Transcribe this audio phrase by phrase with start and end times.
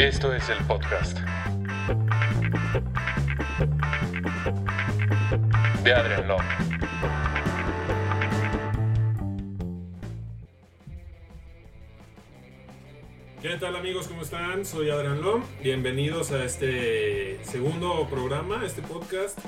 [0.00, 1.18] Esto es el podcast
[5.84, 6.40] de Adrian Long.
[13.42, 14.08] ¿Qué tal amigos?
[14.08, 14.64] ¿Cómo están?
[14.64, 15.42] Soy Adrián Lom.
[15.62, 19.38] Bienvenidos a este segundo programa, este podcast.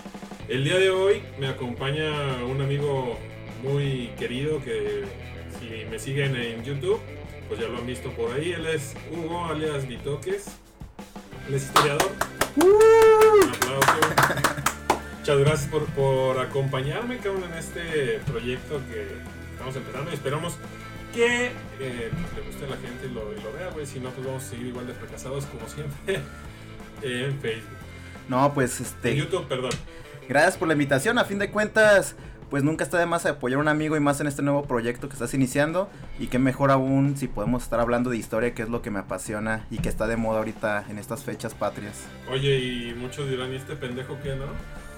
[0.51, 3.19] El día de hoy me acompaña un amigo
[3.63, 5.05] muy querido que
[5.59, 7.01] si me siguen en YouTube,
[7.53, 8.53] pues ya lo han visto por ahí.
[8.53, 10.47] Él es Hugo alias Vitoques.
[11.47, 12.11] Él es historiador.
[12.57, 13.93] Un aplauso.
[15.19, 19.07] Muchas gracias por, por acompañarme, cabrón, en este proyecto que
[19.53, 20.57] estamos empezando y esperamos
[21.13, 23.85] que eh, le guste a la gente y lo, y lo vea, güey.
[23.85, 26.21] Si no, pues vamos a seguir igual de fracasados como siempre
[27.03, 27.77] en Facebook.
[28.31, 29.15] No, pues En este.
[29.15, 29.73] YouTube, perdón.
[30.27, 31.19] Gracias por la invitación.
[31.19, 32.17] A fin de cuentas,
[32.53, 35.09] pues nunca está de más apoyar a un amigo y más en este nuevo proyecto
[35.09, 35.89] que estás iniciando.
[36.19, 38.99] Y qué mejor aún si podemos estar hablando de historia, que es lo que me
[38.99, 42.05] apasiona y que está de moda ahorita en estas fechas patrias.
[42.31, 44.45] Oye, y muchos dirán, ¿y este pendejo qué, no?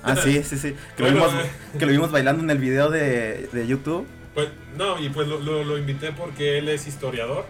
[0.02, 0.74] Ah, sí, sí, sí.
[0.96, 1.50] Que, lo, vimos, eh.
[1.78, 4.04] que lo vimos bailando en el video de, de YouTube.
[4.34, 7.44] Pues, no, y pues lo, lo- lo invité porque él es historiador.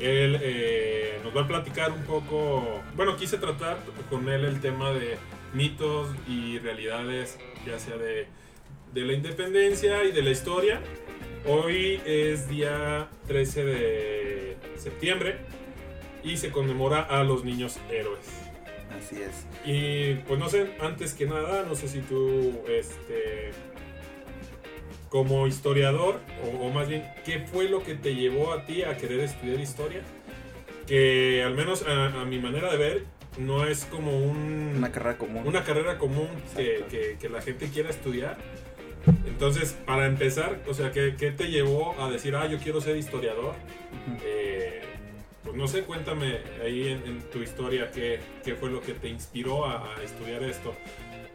[0.00, 2.80] Él eh, nos va a platicar un poco.
[2.96, 3.76] Bueno, quise tratar
[4.08, 5.18] con él el tema de
[5.52, 8.26] mitos y realidades, ya sea de,
[8.96, 10.80] de la independencia y de la historia.
[11.46, 15.36] Hoy es día 13 de septiembre
[16.24, 18.26] y se conmemora a los niños héroes.
[18.98, 19.44] Así es.
[19.66, 23.50] Y pues no sé, antes que nada, no sé si tú, este,
[25.10, 28.96] como historiador, o, o más bien, ¿qué fue lo que te llevó a ti a
[28.96, 30.00] querer estudiar historia?
[30.86, 33.04] Que al menos a, a mi manera de ver,
[33.36, 35.42] no es como un, Una carrera común.
[35.46, 38.38] una carrera común que, que- que la gente quiera estudiar.
[39.26, 42.96] Entonces, para empezar, o sea, ¿qué, qué te llevó a decir, ah, yo quiero ser
[42.96, 43.54] historiador?
[44.24, 44.80] Eh,
[45.44, 49.08] pues no sé, cuéntame ahí en, en tu historia qué, qué fue lo que te
[49.08, 50.74] inspiró a, a estudiar esto.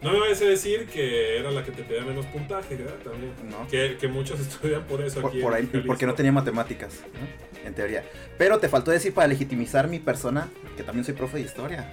[0.01, 2.95] No me vayas a decir que era la que te pedía menos puntaje, ¿verdad?
[3.03, 3.33] También.
[3.49, 3.67] ¿No?
[3.67, 5.41] Que, que muchos estudian por eso Por, aquí.
[5.41, 7.67] por ahí, porque no tenía matemáticas, ¿no?
[7.67, 8.03] en teoría.
[8.39, 11.91] Pero te faltó decir para legitimizar mi persona que también soy profe de historia.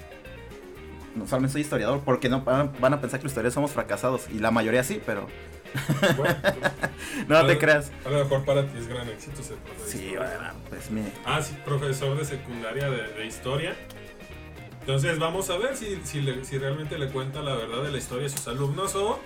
[1.15, 4.27] No solamente soy historiador, porque no van van a pensar que los historiadores somos fracasados.
[4.33, 5.27] Y la mayoría sí, pero
[6.17, 6.37] Bueno,
[7.29, 7.91] no te creas.
[8.05, 9.89] a lo mejor para ti es gran éxito ser profesor.
[9.89, 11.03] Sí, bueno, pues mi.
[11.25, 13.75] Ah, sí, profesor de secundaria de, de historia.
[14.81, 17.99] Entonces vamos a ver si, si, le- si realmente le cuenta la verdad de la
[17.99, 19.21] historia a sus alumnos o,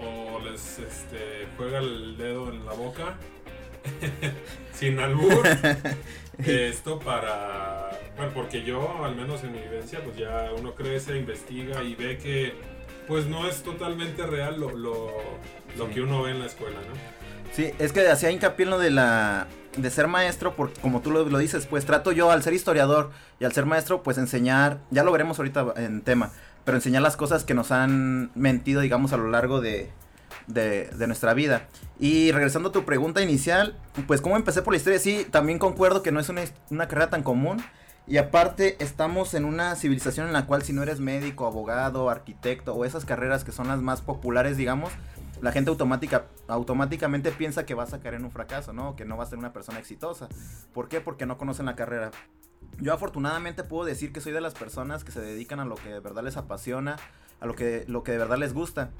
[0.00, 3.16] o les este, juega el dedo en la boca
[4.74, 5.42] sin albur.
[6.44, 7.90] Esto para...
[8.16, 12.18] Bueno, porque yo, al menos en mi vivencia, pues ya uno crece, investiga y ve
[12.18, 12.54] que
[13.10, 15.10] pues no es totalmente real lo, lo,
[15.76, 15.92] lo Sí.
[15.94, 16.94] que uno ve en la escuela, ¿no?
[17.52, 19.46] Sí, es que hacía hincapié en lo de la.
[19.76, 23.10] de ser maestro, porque como tú lo, lo dices, pues trato yo al ser historiador
[23.40, 24.78] y al ser maestro, pues enseñar.
[24.90, 26.30] Ya lo veremos ahorita en tema,
[26.64, 29.90] pero enseñar las cosas que nos han mentido, digamos, a lo largo de.
[30.46, 31.68] De, de nuestra vida.
[32.00, 33.76] Y regresando a tu pregunta inicial,
[34.08, 37.10] pues cómo empecé por la historia, sí, también concuerdo que no es una, una carrera
[37.10, 37.62] tan común.
[38.06, 42.74] Y aparte estamos en una civilización en la cual si no eres médico, abogado, arquitecto
[42.74, 44.90] o esas carreras que son las más populares, digamos,
[45.40, 48.96] la gente automática, automáticamente piensa que vas a caer en un fracaso, ¿no?
[48.96, 50.28] Que no vas a ser una persona exitosa.
[50.74, 51.00] ¿Por qué?
[51.00, 52.10] Porque no conocen la carrera.
[52.78, 55.90] Yo afortunadamente puedo decir que soy de las personas que se dedican a lo que
[55.90, 56.96] de verdad les apasiona,
[57.40, 58.90] a lo que, lo que de verdad les gusta.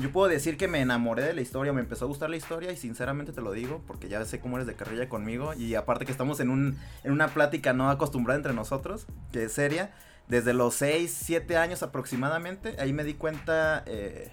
[0.00, 2.72] Yo puedo decir que me enamoré de la historia, me empezó a gustar la historia
[2.72, 6.06] y sinceramente te lo digo porque ya sé cómo eres de carrilla conmigo y aparte
[6.06, 9.92] que estamos en, un, en una plática no acostumbrada entre nosotros, que es seria,
[10.26, 14.32] desde los 6, 7 años aproximadamente, ahí me di cuenta eh,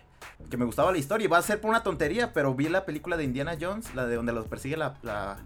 [0.49, 2.85] que me gustaba la historia y va a ser por una tontería, pero vi la
[2.85, 4.97] película de Indiana Jones, la de donde los persigue la...
[5.03, 5.37] la...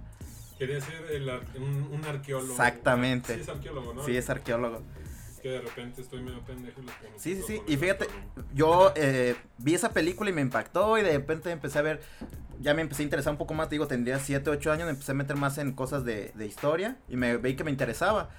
[0.60, 2.52] Quería ser el ar- un, un arqueólogo.
[2.52, 3.34] Exactamente.
[3.34, 4.06] Sí, es arqueólogo, ¿no?
[4.06, 4.84] Sí, es arqueólogo.
[5.42, 7.14] Que de repente estoy medio pendejo y pongo.
[7.18, 7.62] Sí, sí, sí.
[7.68, 8.08] Y el fíjate,
[8.54, 12.02] yo eh, vi esa película y me impactó y de repente empecé a ver,
[12.60, 14.92] ya me empecé a interesar un poco más, te digo, tendría 7, 8 años, me
[14.92, 18.30] empecé a meter más en cosas de, de historia y me veí que me interesaba.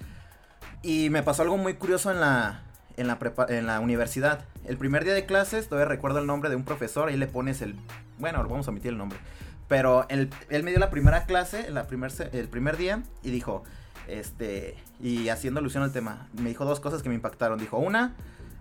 [0.81, 2.61] Y me pasó algo muy curioso en la,
[2.97, 4.45] en la, prepa- en la universidad.
[4.65, 7.61] El primer día de clases, todavía recuerdo el nombre de un profesor, ahí le pones
[7.61, 7.75] el,
[8.19, 9.17] bueno, vamos a omitir el nombre.
[9.69, 13.63] Pero él, él me dio la primera clase, la primer, el primer día, y dijo,
[14.07, 17.59] este, y haciendo alusión al tema, me dijo dos cosas que me impactaron.
[17.59, 18.15] Dijo, una,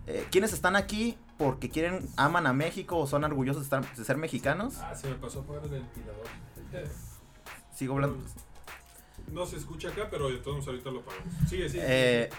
[0.06, 4.04] eh, ¿quiénes están aquí porque quieren, aman a México o son orgullosos de, estar- de
[4.04, 4.74] ser mexicanos?
[4.78, 6.26] Ah, se me pasó por el ventilador.
[7.74, 8.18] Sigo hablando.
[9.32, 11.32] No se escucha acá, pero de todos modos ahorita lo pagamos.
[11.48, 11.82] Sigue, sigue.
[11.86, 12.30] Eh,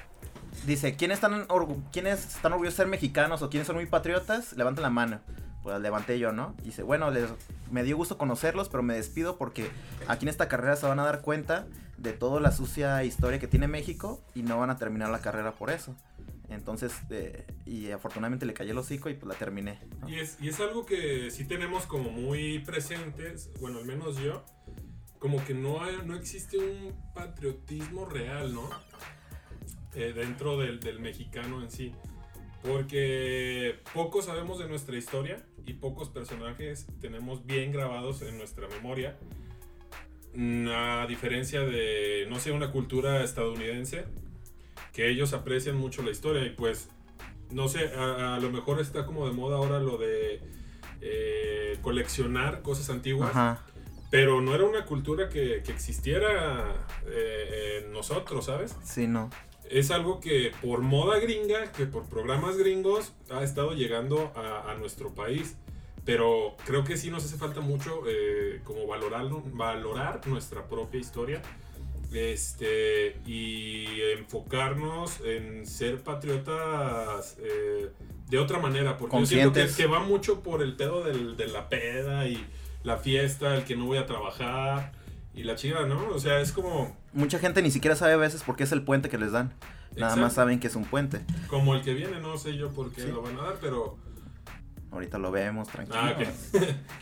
[0.66, 1.48] dice, ¿quiénes están,
[1.92, 4.54] ¿quiénes están orgullosos de ser mexicanos o quiénes son muy patriotas?
[4.54, 5.20] Levanten la mano.
[5.64, 6.56] Pues levanté yo, ¿no?
[6.64, 7.30] Dice, bueno, les
[7.72, 9.72] me dio gusto conocerlos, pero me despido porque
[10.08, 11.66] aquí en esta carrera se van a dar cuenta
[11.98, 15.54] de toda la sucia historia que tiene México y no van a terminar la carrera
[15.54, 15.95] por eso.
[16.50, 19.80] Entonces, eh, y afortunadamente le cayó el hocico y pues la terminé.
[20.07, 24.44] Y es, y es algo que sí tenemos como muy presentes, bueno, al menos yo,
[25.19, 28.69] como que no, no existe un patriotismo real, ¿no?
[29.96, 31.94] Eh, dentro del, del mexicano en sí.
[32.62, 39.18] Porque poco sabemos de nuestra historia y pocos personajes tenemos bien grabados en nuestra memoria.
[40.36, 44.06] Mm, A diferencia de, no sé, una cultura estadounidense,
[44.92, 46.90] que ellos aprecian mucho la historia y pues
[47.52, 50.42] no sé, a, a lo mejor está como de moda ahora lo de
[51.02, 53.64] eh, coleccionar cosas antiguas, Ajá.
[54.10, 56.74] pero no era una cultura que, que existiera
[57.06, 58.76] eh, en nosotros, ¿sabes?
[58.84, 59.30] Sí, no.
[59.70, 64.76] Es algo que por moda gringa, que por programas gringos ha estado llegando a, a
[64.76, 65.58] nuestro país.
[66.06, 71.42] Pero creo que sí nos hace falta mucho eh, como valorar, valorar nuestra propia historia
[72.12, 73.86] este, y
[74.18, 77.90] enfocarnos en ser patriotas eh,
[78.30, 79.76] de otra manera, porque yo siento que, Conscientes.
[79.78, 82.46] que va mucho por el pedo del- de la peda y
[82.84, 84.92] la fiesta, el que no voy a trabajar
[85.34, 86.10] y la chica, ¿no?
[86.10, 88.84] O sea, es como, Mucha gente ni siquiera sabe a veces por qué es el
[88.84, 89.54] puente que les dan.
[89.96, 90.22] Nada Exacto.
[90.22, 91.22] más saben que es un puente.
[91.48, 93.08] como el que viene, no sé yo por qué Sí.
[93.12, 93.98] lo van a dar, pero...
[94.94, 96.00] Ahorita lo vemos, tranquilo.
[96.00, 96.16] Ah.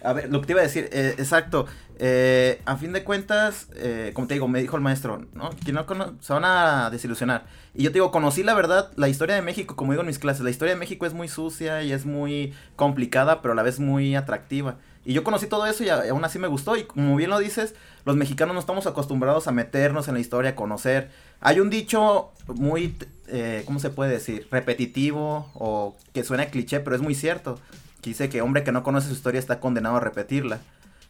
[0.10, 1.68] A ver, lo que te iba a decir, eh, exacto.
[2.00, 5.50] eh, a fin de cuentas, eh, como te digo, me dijo el maestro, ¿no?
[5.64, 5.86] Que no
[6.22, 7.46] se van a desilusionar.
[7.74, 10.20] Y yo te digo, conocí la verdad, la historia de México, como digo en mis
[10.20, 13.64] clases, la historia de México es muy sucia y es muy complicada, pero a la
[13.64, 14.78] vez muy atractiva.
[15.04, 16.76] Y yo conocí todo eso y aún así me gustó.
[16.76, 17.76] Y como bien lo dices,
[18.06, 21.10] los mexicanos no estamos acostumbrados a meternos en la historia, a conocer.
[21.40, 22.96] Hay un dicho muy,
[23.28, 24.48] eh, ¿cómo se puede decir?
[24.52, 27.60] Repetitivo o que suena cliché, pero es muy cierto.
[28.02, 30.60] Que dice que hombre que no conoce su historia está condenado a repetirla.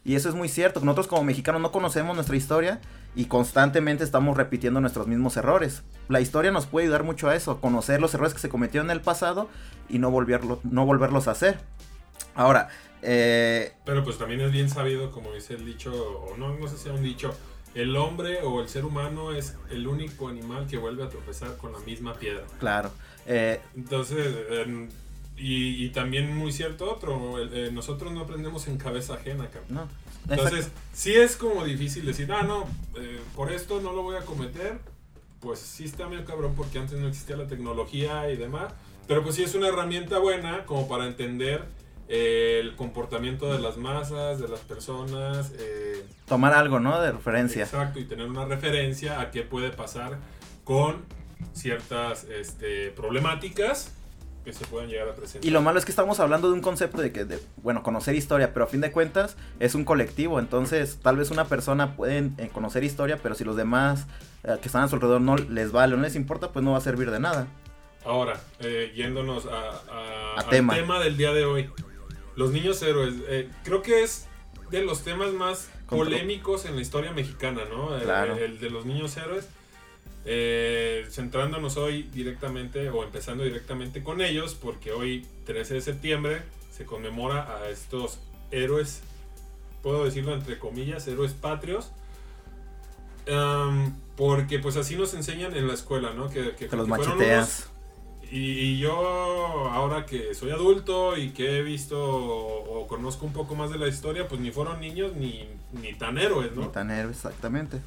[0.04, 0.80] Y eso es muy cierto.
[0.80, 2.80] Nosotros como mexicanos no conocemos nuestra historia
[3.16, 5.84] y constantemente estamos repitiendo nuestros mismos errores.
[6.08, 8.98] La historia nos puede ayudar mucho a eso, conocer los errores que se cometieron en
[8.98, 9.50] el pasado
[9.90, 11.60] y no, volverlo, no volverlos a hacer.
[12.34, 12.70] Ahora,
[13.02, 16.78] eh, Pero pues también es bien sabido, como dice el dicho, o no, no sé
[16.78, 17.34] si sea un dicho,
[17.74, 21.72] el hombre o el ser humano es el único animal que vuelve a tropezar con
[21.72, 22.44] la misma piedra.
[22.60, 22.92] claro.
[23.26, 24.28] eh, Entonces,
[25.38, 29.66] y, y también muy cierto otro, eh, nosotros no aprendemos en cabeza ajena, cabrón.
[29.70, 29.88] no.
[30.30, 34.22] Entonces, sí es como difícil decir, ah, no, eh, por esto no lo voy a
[34.22, 34.78] cometer.
[35.40, 38.72] Pues sí está medio cabrón porque antes no existía la tecnología y demás.
[39.08, 41.66] Pero pues sí es una herramienta buena como para entender
[42.14, 45.52] el comportamiento de las masas, de las personas.
[45.58, 47.00] eh, tomar algo, ¿no?
[47.02, 47.64] De referencia.
[47.64, 50.18] Exacto, y tener una referencia a qué puede pasar
[50.66, 51.06] con
[51.54, 53.94] ciertas este, problemáticas
[54.44, 55.46] que se pueden llegar a presentar.
[55.48, 58.16] Y lo malo es que estamos hablando de un concepto de que, de, bueno, conocer
[58.16, 60.40] historia, pero a fin de cuentas es un colectivo.
[60.40, 64.08] Entonces, tal vez una persona puede eh, conocer historia, pero si los demás
[64.44, 66.80] eh, que están a su alrededor no les vale no les importa, pues no va
[66.80, 67.48] a servir de nada.
[68.04, 70.74] Ahora, eh, yéndonos a, a- A al tema.
[70.74, 71.00] tema.
[71.00, 71.70] del día de hoy.
[72.42, 73.14] Los niños héroes.
[73.28, 74.28] eh, creo que es
[74.72, 77.96] de los temas más polémicos en la historia mexicana, ¿no?
[77.96, 78.36] El- Claro.
[78.38, 79.48] El, de los niños héroes.
[80.26, 86.42] Eh, centrándonos hoy directamente o empezando directamente con ellos, porque hoy, 13 de septiembre,
[86.72, 88.20] se conmemora a estos
[88.52, 89.02] héroes,
[89.84, 91.92] puedo decirlo entre comillas, héroes patrios.
[94.16, 96.30] Porque pues así nos enseñan en la escuela, ¿no?
[96.30, 97.70] Que, que- Que los que fueron macheteas.
[98.32, 98.94] Y, yo,
[99.70, 103.78] ahora que soy adulto y que he visto o, o conozco un poco más de
[103.78, 106.62] la historia, pues ni fueron niños ni, ni tan héroes, ¿no?
[106.62, 107.82] Ni tan héroe, exactamente.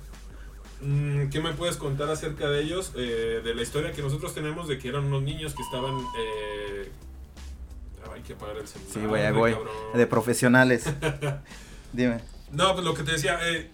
[0.82, 2.92] Mm, ¿Qué me puedes contar acerca de ellos?
[2.94, 5.98] Eh, de la historia que nosotros tenemos de que eran unos niños que estaban...
[6.18, 6.90] Eh...
[8.04, 8.92] ah, hay que apagar el celular.
[8.92, 9.52] Sí, ahí hombre, voy.
[9.52, 9.74] cabrón.
[9.94, 10.84] De profesionales.
[11.92, 12.20] Dime.
[12.52, 13.70] No, pues lo que te decía, eh,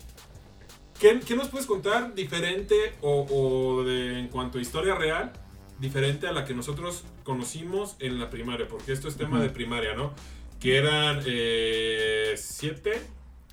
[1.00, 5.32] ¿qué, qué nos puedes contar diferente o, o de, en cuanto a historia real,
[5.80, 8.68] diferente a la que nosotros conocimos en la primaria?
[8.68, 9.42] Porque esto es tema Ujú.
[9.44, 10.12] de primaria, ¿no?
[10.60, 13.00] Que eran eh, siete,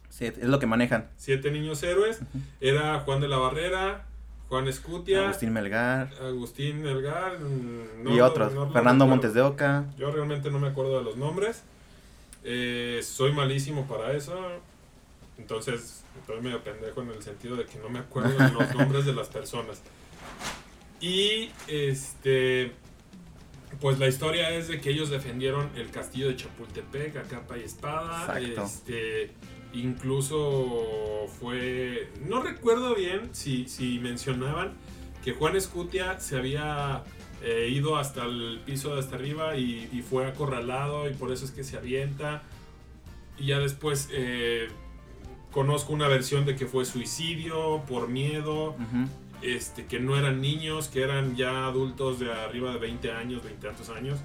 [0.09, 1.09] Sí, es lo que manejan.
[1.15, 2.19] siete niños héroes.
[2.59, 4.07] Era Juan de la Barrera,
[4.49, 8.51] Juan Escutia, Agustín Melgar Agustín Elgar mm, no y otros.
[8.53, 9.05] no lo Fernando.
[9.05, 9.85] Montes de Oca.
[9.97, 11.61] Yo realmente no me acuerdo de los nombres.
[12.43, 14.33] Eh, soy malísimo para eso.
[15.37, 19.05] Entonces, estoy medio pendejo en el sentido de que no me acuerdo de los nombres
[19.05, 19.81] de las personas.
[21.01, 22.71] Y este.
[23.81, 27.63] Pues la historia es de que ellos defendieron el castillo de Chapultepec a capa y
[27.63, 28.21] espada.
[28.39, 28.63] Exacto.
[28.63, 29.31] Este.
[29.73, 32.09] Incluso fue.
[32.25, 34.73] No recuerdo bien si, si mencionaban
[35.23, 37.03] que Juan Escutia se había
[37.43, 41.45] eh, ido hasta el piso de hasta arriba y, y fue acorralado y por eso
[41.45, 42.43] es que se avienta.
[43.37, 44.69] y ya después eh,
[45.51, 48.75] conozco una versión de que fue suicidio por miedo.
[49.41, 53.67] Este, que no eran niños, que eran ya adultos de arriba de 20 años, 20
[53.67, 54.19] tantos años.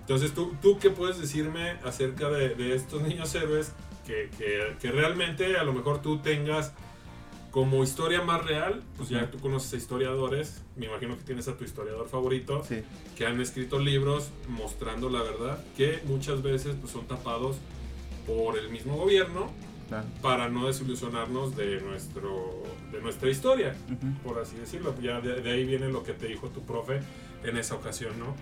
[0.00, 3.72] Entonces, ¿tú, tú qué puedes decirme acerca de, de estos niños héroes
[4.06, 6.72] que, que- que realmente a lo mejor tú tengas
[7.50, 8.82] como historia más real?
[8.96, 12.82] Pues ya tú conoces a historiadores, me imagino que tienes a tu historiador favorito, Sí.
[13.16, 17.56] que han escrito libros mostrando la verdad, que muchas veces pues, son tapados
[18.26, 19.50] por el mismo gobierno
[19.88, 20.06] claro.
[20.22, 22.62] para no desilusionarnos de, nuestro,
[22.92, 23.74] de nuestra historia
[24.24, 24.94] por así decirlo.
[25.00, 27.00] Ya de, de ahí viene lo que te dijo tu profe
[27.44, 28.34] en esa ocasión, ¿no?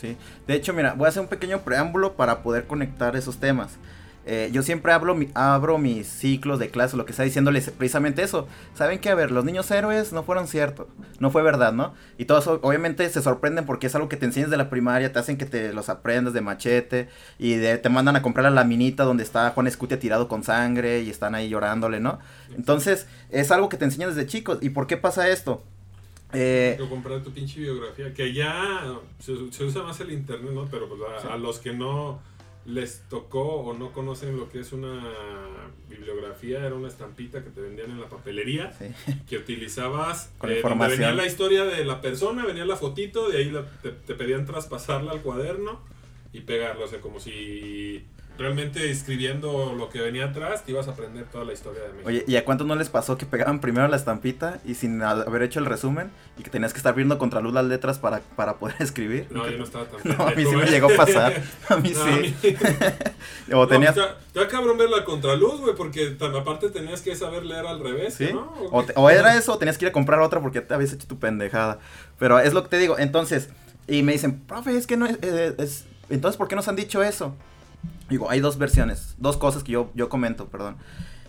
[0.00, 0.16] Sí.
[0.46, 3.78] De hecho, mira, voy a hacer un pequeño preámbulo para poder conectar esos temas.
[4.26, 8.22] Eh, yo siempre hablo, mi- abro mis ciclos de clase, lo que está diciéndoles precisamente
[8.22, 8.48] eso.
[8.74, 10.86] Saben que, a ver, los niños héroes no fueron ciertos,
[11.20, 11.92] no fue verdad, ¿no?
[12.16, 15.18] Y todos obviamente se sorprenden porque es algo que te enseñas de la primaria, te
[15.18, 19.04] hacen que te los aprendas de machete y de- te mandan a comprar la laminita
[19.04, 22.18] donde está Juan Escutia tirado con sangre y están ahí llorándole, ¿no?
[22.56, 24.58] Entonces, es algo que te enseñan desde chicos.
[24.62, 25.62] ¿Y por qué pasa esto?
[26.32, 28.82] Eh, comprar tu pinche biografía, que ya
[29.20, 30.64] se, se usa más el internet, ¿no?
[30.70, 31.28] Pero pues a, Sí.
[31.30, 32.18] a los que no
[32.66, 35.02] les tocó o no conocen lo que es una
[35.88, 38.86] bibliografía, era una estampita que te vendían en la papelería, sí.
[39.28, 41.00] que utilizabas Con eh, donde información.
[41.00, 44.46] venía la historia de la persona, venía la fotito, de ahí la- te, te pedían
[44.46, 45.80] traspasarla al cuaderno
[46.32, 48.04] y pegarlo, o sea, como si
[48.36, 52.08] realmente escribiendo lo que venía atrás te ibas a aprender toda la historia de México.
[52.08, 55.42] Oye, ¿y a cuántos no les pasó que pegaban primero la estampita y sin haber
[55.42, 58.54] hecho el resumen y que tenías que estar viendo contra luz las letras para, para
[58.56, 59.28] poder escribir?
[59.30, 60.70] no, yo no estaba tan No, a mí sí me ¿eh?
[60.70, 61.42] llegó a pasar.
[61.68, 62.34] A mí No, a sí.
[62.42, 62.56] mí-
[63.52, 63.96] O No, tenías...
[63.96, 68.30] está cabrón ver la contraluz, güey, porque aparte tenías que saber leer al revés, ¿Sí?
[68.32, 68.52] ¿no?
[68.72, 70.92] O, te- o era eso, o tenías que ir a comprar otra porque te habías
[70.92, 71.78] hecho tu pendejada.
[72.18, 72.98] Pero es lo que te digo.
[72.98, 73.48] Entonces,
[73.86, 76.76] y me dicen, profe, es que no es, eh, es- Entonces, ¿por qué nos han
[76.76, 77.34] dicho eso?
[78.08, 80.76] Digo, hay dos versiones, dos cosas que yo, yo comento, perdón.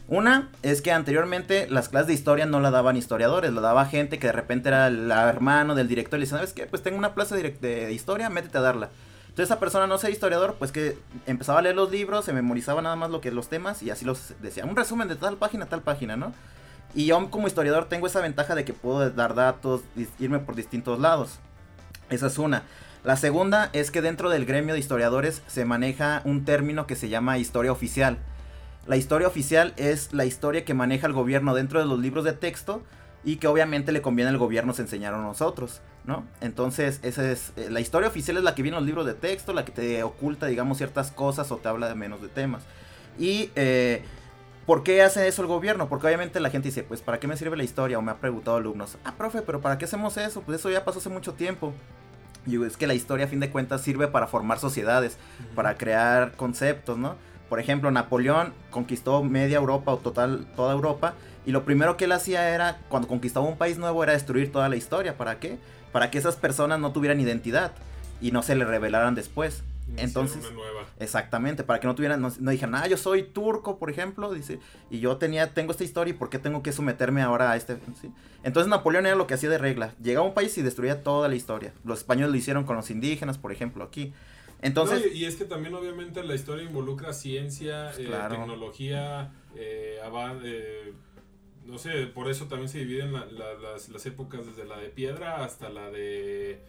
[0.07, 4.19] Una es que anteriormente las clases de historia no la daban historiadores, la daba gente
[4.19, 6.67] que de repente era el hermano del director y le decía, ¿sabes qué?
[6.67, 8.89] Pues tengo una direct- de historia, métete a darla.
[9.21, 12.81] Entonces esa persona no ser historiador, pues que empezaba a leer los libros, se memorizaba
[12.81, 15.65] nada más lo que los temas y así los decía, un resumen de tal página,
[15.65, 16.33] tal página, ¿no?
[16.93, 19.81] Y yo como historiador tengo esa ventaja de que puedo dar datos,
[20.19, 21.39] irme por distintos lados.
[22.09, 22.63] Esa es una.
[23.05, 27.07] La segunda es que dentro del gremio de historiadores se maneja un término que se
[27.07, 28.17] llama historia oficial.
[28.87, 32.33] La historia oficial es la historia que maneja el gobierno dentro de los libros de
[32.33, 32.81] texto
[33.23, 36.25] y que obviamente le conviene al gobierno se a nosotros, ¿no?
[36.41, 39.13] Entonces, esa es eh, la historia oficial es la que viene en los libros de
[39.13, 42.63] texto, la que te oculta, digamos, ciertas cosas o te habla de menos de temas.
[43.19, 44.03] Y eh,
[44.65, 45.89] ¿Por qué hace eso el gobierno?
[45.89, 47.99] Porque obviamente la gente dice, pues, ¿para qué me sirve la historia?
[47.99, 50.41] O me ha preguntado alumnos, ah, profe, pero ¿para qué hacemos eso?
[50.41, 51.71] Pues eso ya pasó hace mucho tiempo.
[52.45, 55.17] Y es que la historia, a fin de cuentas, sirve para formar sociedades,
[55.55, 57.15] para crear conceptos, ¿no?
[57.49, 61.13] Por ejemplo, Napoleón conquistó media Europa o total toda Europa
[61.45, 64.67] y lo primero que él hacía era, cuando conquistaba un país nuevo, era destruir toda
[64.67, 65.15] la historia.
[65.15, 65.59] ¿Para qué?
[65.91, 67.71] Para que esas personas no tuvieran identidad
[68.19, 69.63] y no se le revelaran después.
[69.87, 70.85] Iniciar Entonces, una nueva.
[70.99, 74.59] Exactamente, para que no tuvieran, no, no dijeran, ah, yo soy turco, por ejemplo, dice,
[74.89, 77.77] y yo tenía, tengo esta historia y por qué tengo que someterme ahora a este,
[78.01, 78.11] ¿sí?
[78.43, 81.27] Entonces Napoleón era lo que hacía de regla, llegaba a un país y destruía toda
[81.27, 81.73] la historia.
[81.83, 84.13] Los españoles lo hicieron con los indígenas, por ejemplo, aquí.
[84.61, 88.37] Entonces, No, y, y es que también obviamente la historia involucra ciencia, eh, Claro.
[88.37, 89.99] tecnología, eh,
[90.43, 90.93] eh,
[91.65, 94.89] no sé, por eso también se dividen la- la- las, las épocas desde la de
[94.89, 96.61] piedra hasta la de,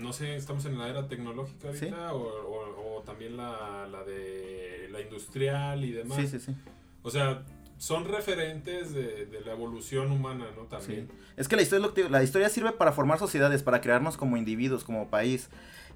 [0.00, 1.94] no sé, estamos en la era tecnológica ahorita Sí.
[2.12, 6.18] o, o- o también la, la de la industrial y demás.
[6.18, 6.54] sí, sí, sí.
[7.02, 7.44] O sea,
[7.78, 10.64] son referentes de, de la evolución humana, ¿no?
[10.64, 11.08] También.
[11.10, 11.16] Sí.
[11.36, 15.08] Es que la historia, la historia sirve para formar sociedades, para crearnos como individuos, como
[15.08, 15.48] país.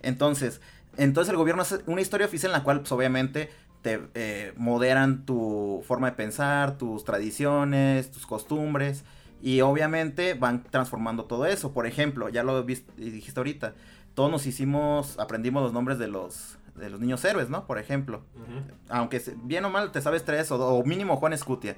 [0.02, 0.60] Entonces,
[0.96, 3.50] entonces el gobierno hace una historia oficial en la cual, pues, obviamente,
[3.82, 9.04] te eh, moderan tu forma de pensar, tus tradiciones, tus costumbres.
[9.46, 11.72] Y obviamente van transformando todo eso.
[11.74, 13.74] Por ejemplo, ya lo viste, dijiste ahorita,
[14.14, 17.66] todos nos hicimos, aprendimos los nombres de los, de los niños héroes, ¿no?
[17.66, 18.60] Por ejemplo Ujú.
[18.88, 21.76] aunque se- bien o mal te sabes tres o, o mínimo Juan Escutia.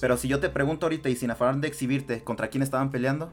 [0.00, 3.30] Pero si yo te pregunto ahorita y sin afán de exhibirte, ¿contra quién estaban peleando?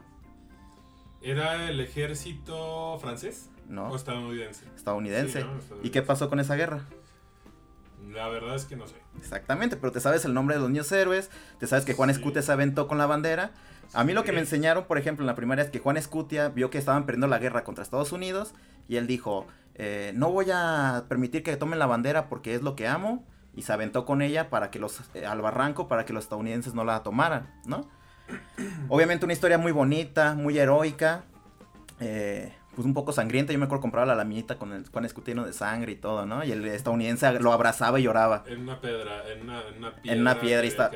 [1.22, 4.64] ¿Era el ejército francés o No, estadounidense?
[4.76, 5.40] estadounidense.
[5.40, 5.54] Sí, ¿no?
[5.54, 5.90] ¿Y Estadounidense.
[5.92, 6.84] qué pasó con esa guerra?
[8.12, 8.94] La verdad es que no sé.
[9.18, 12.16] Exactamente, pero te sabes el nombre de los niños héroes, te sabes que Juan Sí.
[12.16, 13.52] Escutia se aventó con la bandera.
[13.94, 16.48] A mí lo que me enseñaron, por ejemplo, en la primaria es que Juan Escutia
[16.48, 18.54] vio que estaban perdiendo la guerra contra Estados Unidos
[18.88, 22.76] y él dijo, eh, no voy a permitir que tomen la bandera porque es lo
[22.76, 26.12] que amo y se aventó con ella para que los eh, al barranco para que
[26.12, 27.88] los estadounidenses no la tomaran, ¿no?
[28.88, 31.24] Obviamente una historia muy bonita, muy heroica,
[32.00, 33.52] eh, pues un poco sangrienta.
[33.52, 36.44] Yo me acuerdo compraba la laminita con el con escutino de sangre y todo, ¿no?
[36.44, 38.44] Y el estadounidense lo abrazaba y lloraba.
[38.46, 40.12] En una piedra, en una, en una piedra.
[40.14, 40.90] En una piedra y que está-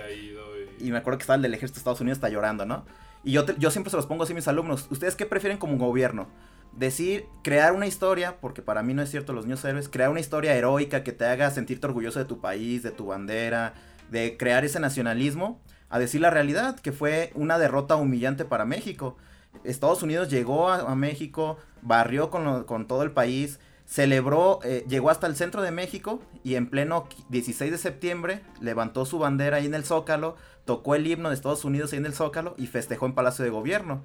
[0.78, 2.84] Y me acuerdo que estaba el del ejército de Estados Unidos, está llorando, ¿no?
[3.24, 4.86] Y yo, te- yo siempre se los pongo así a mis alumnos.
[4.90, 6.28] ¿Ustedes qué prefieren como gobierno?
[6.72, 10.20] Decir, crear una historia, porque para mí no es cierto los niños héroes, crear una
[10.20, 13.72] historia heroica que te haga sentirte orgulloso de tu país, de tu bandera,
[14.10, 19.16] de crear ese nacionalismo, a decir la realidad, que fue una derrota humillante para México.
[19.64, 24.84] Estados Unidos llegó a, a México, barrió con, lo- con todo el país, celebró, eh,
[24.88, 29.18] llegó hasta el centro de México y en pleno qui- 16 de septiembre levantó su
[29.18, 32.54] bandera ahí en el Zócalo, tocó el himno de Estados Unidos ahí en el Zócalo
[32.58, 34.02] y festejó en Palacio de Gobierno.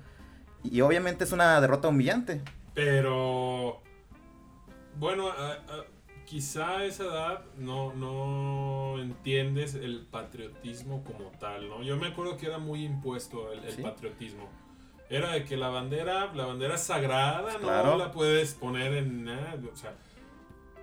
[0.64, 2.42] Y obviamente es una derrota humillante.
[2.76, 3.82] Pero.
[5.00, 5.86] Bueno, a- a-
[6.26, 11.82] quizá a esa edad no, no entiendes el patriotismo como tal, ¿no?
[11.84, 13.82] Yo me acuerdo que era muy impuesto el, el Sí.
[13.82, 14.48] patriotismo.
[15.12, 17.92] Era de que la bandera, la bandera sagrada, Claro.
[17.92, 19.56] no la puedes poner en nada.
[19.72, 19.94] O sea,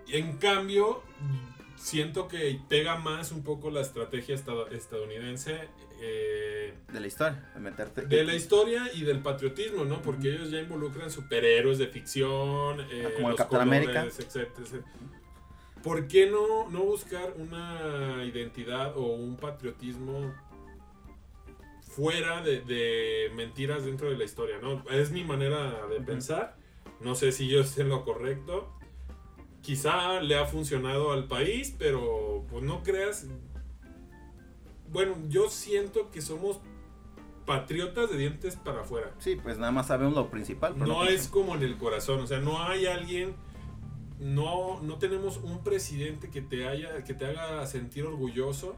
[0.09, 1.03] en cambio,
[1.77, 5.69] siento que pega más un poco la estrategia estad- estadounidense.
[6.01, 8.03] eh, De la historia, de meterte.
[8.03, 10.01] de la historia y del patriotismo, ¿no?
[10.01, 14.05] Porque ellos ya involucran superhéroes de ficción, eh, Ah, como el Capitán América.
[14.05, 14.47] etcétera.
[15.83, 20.33] ¿Por qué no, no buscar una identidad o un patriotismo
[21.99, 24.89] fuera de, de mentiras dentro de la historia, ¿no?
[24.89, 26.57] Es mi manera de pensar.
[27.01, 28.73] No sé si yo esté en lo correcto.
[29.63, 33.27] Quizá le ha funcionado al país, pero pues no creas.
[34.93, 36.61] Bueno, yo siento que somos
[37.45, 39.13] patriotas de dientes para afuera.
[39.19, 40.75] Sí, pues nada más sabemos lo principal.
[40.75, 43.35] pero No es como en el corazón, o sea, no hay alguien,
[44.21, 48.77] no, no tenemos un presidente que te haya, que te haga sentir orgulloso,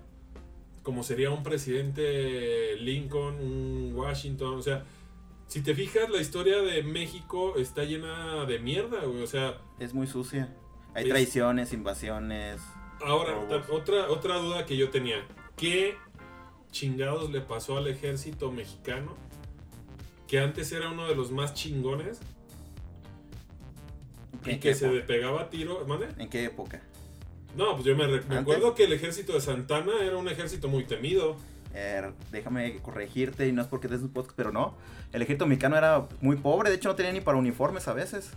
[0.82, 4.84] como sería un presidente Lincoln, un Washington, o sea,
[5.46, 9.92] si te fijas, la historia de México está llena de mierda, güey, o sea, Es
[9.94, 10.54] muy sucia.
[10.94, 12.60] Hay Es- traiciones, invasiones.
[13.04, 13.64] ahora, Robos.
[13.70, 15.96] otra, otra duda que yo tenía, ¿qué
[16.70, 19.14] chingados le pasó al ejército mexicano?
[20.28, 22.20] Que antes era uno de los más chingones
[24.46, 25.06] y ¿En que se época?
[25.06, 26.08] pegaba a tiro, ¿mande?
[26.18, 26.80] ¿En qué época?
[27.56, 28.38] No, pues yo me, re- me ¿Antes?
[28.40, 31.36] acuerdo que el ejército de Santana era un ejército muy temido.
[31.74, 34.74] Er, déjame corregirte y no es porque des un podcast, pero no.
[35.12, 38.30] El ejército mexicano era muy pobre, de hecho no tenía ni para uniformes a veces.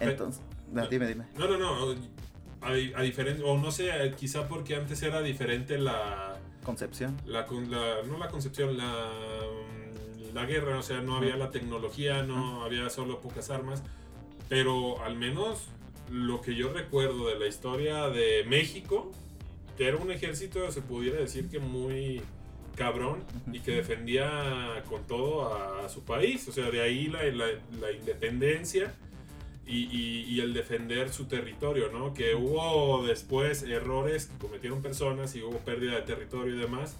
[0.00, 0.40] Entonces,
[0.76, 1.24] ah, dime, dime.
[1.36, 1.94] No, no, no.
[2.60, 7.16] A, a diferencia, o no sé, eh, quizá porque antes era diferente la, Concepción.
[7.26, 9.08] la, la- no la concepción, la,
[10.30, 13.82] mm, la guerra, o sea, no había la tecnología, no había solo pocas armas,
[14.48, 15.68] pero al menos
[16.10, 19.12] lo que yo recuerdo de la historia de México,
[19.76, 22.20] que era un ejército, se pudiera decir que muy
[22.76, 27.24] cabrón y que defendía con todo a, a su país, o sea, de ahí la,
[27.24, 28.94] la- la independencia.
[29.70, 32.14] Y, y- y el defender su territorio, ¿no?
[32.14, 36.96] Que hubo después errores que cometieron personas y hubo pérdida de territorio y demás,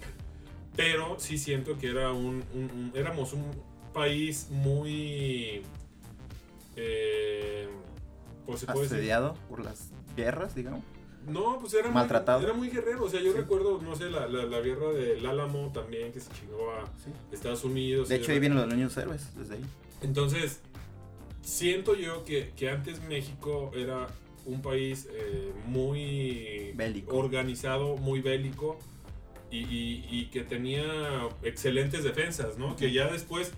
[0.75, 3.43] pero sí siento que era un, un- un- éramos un
[3.91, 5.63] país muy
[6.75, 7.67] eh,
[8.49, 10.81] pues Asediado por las guerras, digamos.
[11.27, 12.39] no pues era Maltratado.
[12.39, 13.37] muy, era muy guerrero o sea yo Sí.
[13.37, 17.11] recuerdo no sé la, la, la guerra del Álamo también que se chingó a Sí.
[17.31, 19.65] Estados Unidos De hecho, ahí vienen los niños héroes, desde ahí.
[20.01, 20.61] Entonces,
[21.41, 24.07] siento yo que, que antes México era
[24.45, 27.17] un país eh, muy Bélico.
[27.17, 28.79] organizado, muy bélico
[29.51, 30.83] y, y- y que tenía
[31.43, 32.75] excelentes defensas, ¿no?
[32.75, 33.51] Que ya después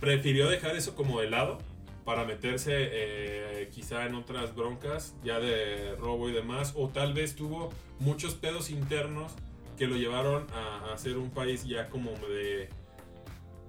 [0.00, 1.58] prefirió dejar eso como de lado
[2.04, 7.34] para meterse eh, quizá en otras broncas ya de robo y demás, o tal vez
[7.34, 9.32] tuvo muchos pedos internos
[9.78, 12.68] que lo llevaron a, a ser un país ya como de...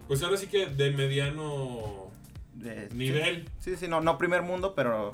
[0.07, 2.11] Pues ahora sí que de mediano
[2.53, 3.49] De- nivel.
[3.59, 5.11] Sí, sí, no, no primer mundo, pero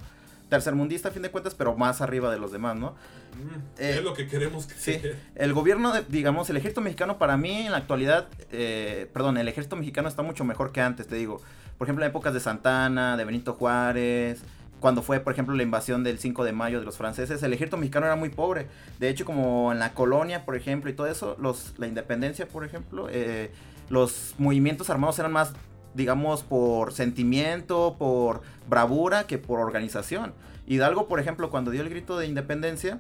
[0.50, 2.92] tercermundista a fin de cuentas, pero más arriba de los demás, ¿no?
[2.92, 5.12] Mm, Eh, es lo que queremos que Sí, sea.
[5.36, 9.48] el gobierno, de- digamos, el ejército mexicano para mí en la actualidad, eh, perdón, el
[9.48, 11.42] ejército mexicano está mucho mejor que antes, te digo.
[11.82, 14.44] Por ejemplo, en épocas de Santana, de Benito Juárez,
[14.80, 17.78] cuando fue, por ejemplo, la invasión del 5 de mayo de los franceses, el ejército
[17.78, 18.68] mexicano era muy pobre.
[19.00, 21.38] De hecho, como en la colonia, por ejemplo, y todo eso,
[21.80, 23.52] la independencia, por ejemplo, eh,
[23.90, 25.54] los movimientos armados eran más,
[25.96, 30.36] digamos, por sentimiento, por bravura, que por organización.
[30.68, 33.00] Hidalgo, por ejemplo, cuando dio el grito de independencia,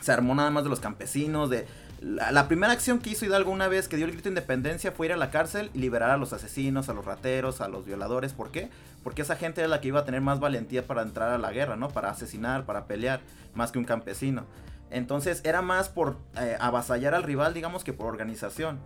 [0.00, 1.66] se armó nada más de los campesinos, de...
[2.00, 4.92] La, la primera acción que hizo Hidalgo una vez que dio el grito de independencia
[4.92, 7.86] fue ir a la cárcel y liberar a los asesinos, a los rateros, a los
[7.86, 8.32] violadores.
[8.34, 8.68] ¿Por qué?
[9.02, 11.52] Porque esa gente era la que iba a tener más valentía para entrar a la
[11.52, 11.88] guerra, ¿no?
[11.88, 13.20] Para asesinar, para pelear,
[13.54, 14.44] más que un campesino.
[14.90, 18.78] Entonces era más por eh, avasallar al rival, digamos, que por organización.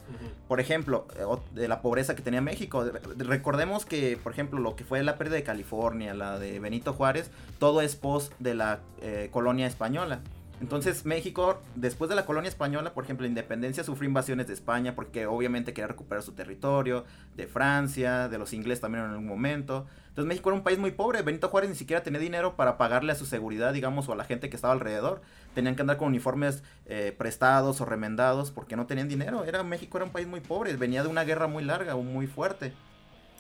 [0.48, 2.84] Por ejemplo, eh, de la pobreza que tenía México.
[2.84, 6.58] De- de- Recordemos que, por ejemplo, lo que fue la pérdida de California, la de
[6.58, 10.20] Benito Juárez, todo es post de la eh, colonia española.
[10.60, 14.94] Entonces México, después de la colonia española, por ejemplo, la independencia sufrió invasiones de España
[14.94, 19.86] porque obviamente quería recuperar su territorio, de Francia, de los ingleses también en algún momento.
[20.08, 23.12] Entonces México era un país muy pobre, Benito Juárez ni siquiera tenía dinero para pagarle
[23.12, 25.22] a su seguridad, digamos, o a la gente que estaba alrededor.
[25.54, 29.44] Tenían que andar con uniformes eh, prestados o remendados porque no tenían dinero.
[29.44, 32.74] Era México era un país muy pobre, venía de una guerra muy larga, muy fuerte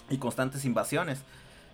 [0.08, 1.22] y constantes invasiones.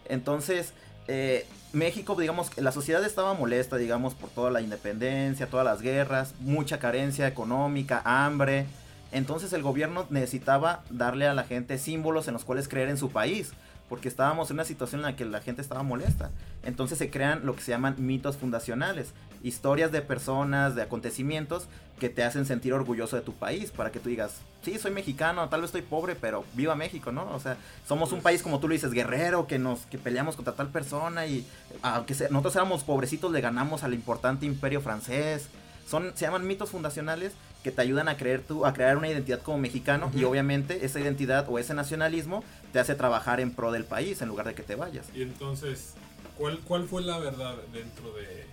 [0.08, 0.74] Entonces,
[1.08, 6.34] eh, México, digamos, la sociedad estaba molesta, digamos, por toda la independencia, todas las guerras,
[6.40, 8.66] mucha carencia económica, hambre.
[9.12, 13.10] Entonces el gobierno necesitaba darle a la gente símbolos en los cuales creer en su
[13.10, 13.52] país,
[13.88, 16.30] porque estábamos en una situación en la que la gente estaba molesta.
[16.64, 19.12] Entonces se crean lo que se llaman mitos fundacionales,
[19.46, 21.66] historias de personas, de acontecimientos
[22.00, 24.32] que te hacen sentir orgulloso de tu país, para que tú digas,
[24.62, 27.30] sí, soy mexicano, tal vez estoy pobre, pero viva México, ¿no?
[27.34, 27.56] O sea,
[27.88, 31.26] somos un país, como tú lo dices, guerrero, que nos que peleamos contra tal persona
[31.26, 31.46] y
[31.82, 35.48] aunque se- nosotros éramos pobrecitos, le ganamos al importante imperio francés.
[35.88, 37.32] Son, se llaman mitos fundacionales
[37.62, 41.00] que te ayudan a creer tú, a crear una identidad como mexicano y obviamente esa
[41.00, 44.62] identidad o ese nacionalismo te hace trabajar en pro del país en lugar de que
[44.64, 45.06] te vayas.
[45.14, 45.94] Y entonces,
[46.36, 48.44] ¿cuál, ¿cuál fue la verdad dentro de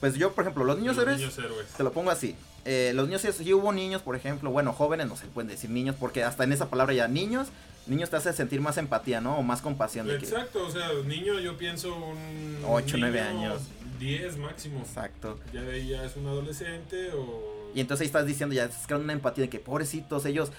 [0.00, 1.66] Pues yo, por ejemplo, los niños los héroes, niños héroes?
[1.76, 2.36] te lo pongo así.
[2.64, 5.70] Eh, los niños héroes, sí hubo niños, por ejemplo, bueno, jóvenes, no se pueden decir
[5.70, 7.48] niños, porque hasta en esa palabra ya niños,
[7.86, 9.38] niños te hace sentir más empatía, ¿no?
[9.38, 10.06] O más compasión.
[10.06, 12.58] De que, Exacto, o sea, niño yo pienso un...
[12.66, 13.62] Ocho, niño, nueve años.
[13.98, 14.80] 10 máximo.
[14.80, 15.38] exacto.
[15.52, 17.57] Ya de ahí ya es un adolescente o...
[17.74, 20.50] Y entonces ahí estás diciendo, ya estás creando una empatía de que pobrecitos, ellos,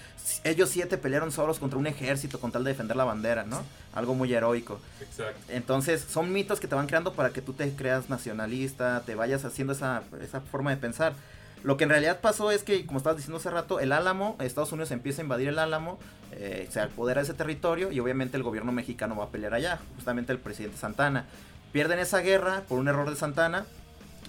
[0.44, 3.62] ellos siete pelearon solos contra un ejército con tal de defender la bandera, ¿no?
[3.92, 4.80] Algo muy heroico.
[5.00, 5.40] Exacto.
[5.48, 9.44] Entonces son mitos que te van creando para que tú te creas nacionalista, te vayas
[9.44, 11.14] haciendo esa, esa forma de pensar.
[11.62, 14.72] Lo que en realidad pasó es que, como estabas diciendo hace rato, el Álamo, Estados
[14.72, 15.98] Unidos empieza a invadir el Álamo,
[16.32, 19.78] eh, se apodera de ese territorio y obviamente el gobierno mexicano va a pelear allá,
[19.96, 21.26] justamente el presidente Santana.
[21.72, 23.66] Pierden esa guerra por un error de Santana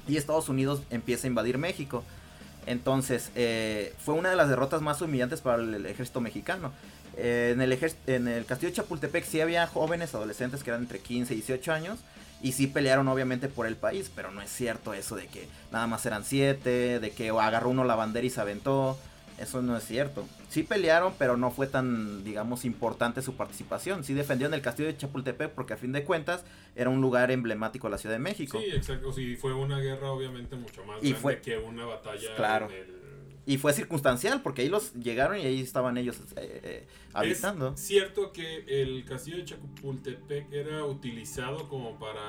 [0.07, 2.03] y Estados Unidos empieza a invadir México.
[2.65, 6.71] Entonces, eh, fue una de las derrotas más humillantes para el, ejército mexicano.
[7.17, 10.99] Eh, en, el en el castillo de Chapultepec sí había jóvenes, adolescentes que eran entre
[10.99, 11.99] 15 y 18 años.
[12.41, 15.85] Y sí pelearon obviamente por el país, pero no es cierto eso de que nada
[15.85, 18.97] más eran siete, de que agarró uno la bandera y se aventó.
[19.41, 20.27] Eso no es cierto.
[20.49, 24.03] Sí pelearon, pero no fue tan, digamos, importante su participación.
[24.03, 26.43] Sí defendieron el castillo de Chapultepec porque a fin de cuentas
[26.75, 28.59] era un lugar emblemático de la Ciudad de México.
[28.59, 29.11] Sí, exacto.
[29.11, 32.67] Sí, fue una guerra obviamente mucho más Y grande fue- que una batalla Claro.
[32.69, 33.01] en el...
[33.47, 37.73] Y fue circunstancial porque ahí los llegaron y ahí estaban ellos eh, eh, habitando.
[37.73, 42.21] Es cierto que el castillo de Chapultepec era utilizado como para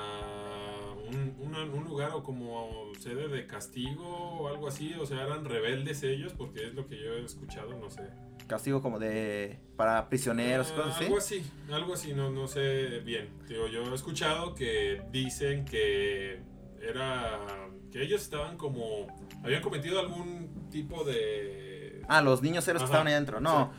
[1.13, 4.93] un, una- un lugar o como sede de castigo o algo así.
[4.99, 8.03] O sea, eran rebeldes ellos porque es lo que yo he escuchado, no sé.
[8.47, 11.05] Castigo como de para prisioneros, Ah, cosas así.
[11.05, 13.29] Algo así, algo así, no, no sé bien.
[13.47, 16.41] Digo, yo he escuchado que dicen que
[16.81, 17.39] era
[17.91, 19.07] que ellos estaban como
[19.43, 23.39] habían cometido algún tipo de Ah, los niños héroes que estaban ahí adentro.
[23.39, 23.71] No,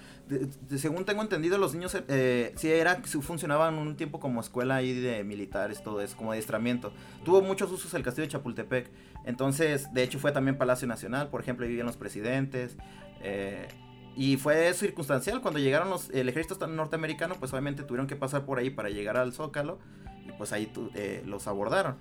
[0.77, 5.23] según tengo entendido, los niños, eh, sí, era, funcionaban un tiempo como escuela ahí de
[5.25, 6.93] militares, todo eso, como adiestramiento.
[7.25, 8.91] Tuvo muchos usos el castillo de Chapultepec.
[9.25, 12.77] Entonces, de hecho, fue también Palacio Nacional, por ejemplo, ahí vivían los presidentes.
[13.23, 13.69] eh,
[14.17, 18.59] y fue circunstancial, cuando llegaron los, el ejército norteamericano, pues obviamente tuvieron que pasar por
[18.59, 19.81] ahí para llegar al Zócalo.
[20.27, 21.97] Y pues ahí tu- eh, los abordaron.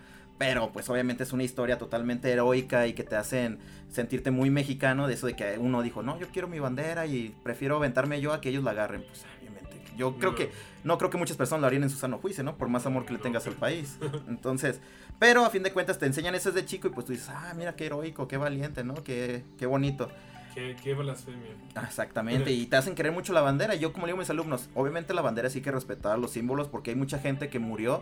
[0.46, 5.08] Pero pues obviamente es una historia totalmente heroica y que te hacen sentirte muy mexicano
[5.08, 8.34] de eso de que uno dijo, no, yo quiero mi bandera y prefiero aventarme yo
[8.34, 9.04] a que ellos la agarren.
[9.04, 10.38] Pues obviamente, yo creo No.
[10.38, 10.52] que,
[10.84, 12.58] no creo que muchas personas lo harían en su sano juicio, ¿no?
[12.58, 13.98] Por más amor que le tengas al país.
[14.28, 14.82] Entonces,
[15.20, 17.54] pero a fin de cuentas te enseñan eso desde chico y pues tú dices, ah,
[17.56, 18.96] mira qué heroico, qué valiente, ¿no?
[18.96, 20.10] Qué, qué bonito.
[20.54, 21.52] qué, qué blasfemia.
[21.88, 23.76] Exactamente, y te hacen querer mucho la bandera.
[23.76, 26.32] Yo como le digo a mis alumnos, obviamente la bandera sí hay que respetar los
[26.32, 28.02] símbolos porque hay mucha gente que murió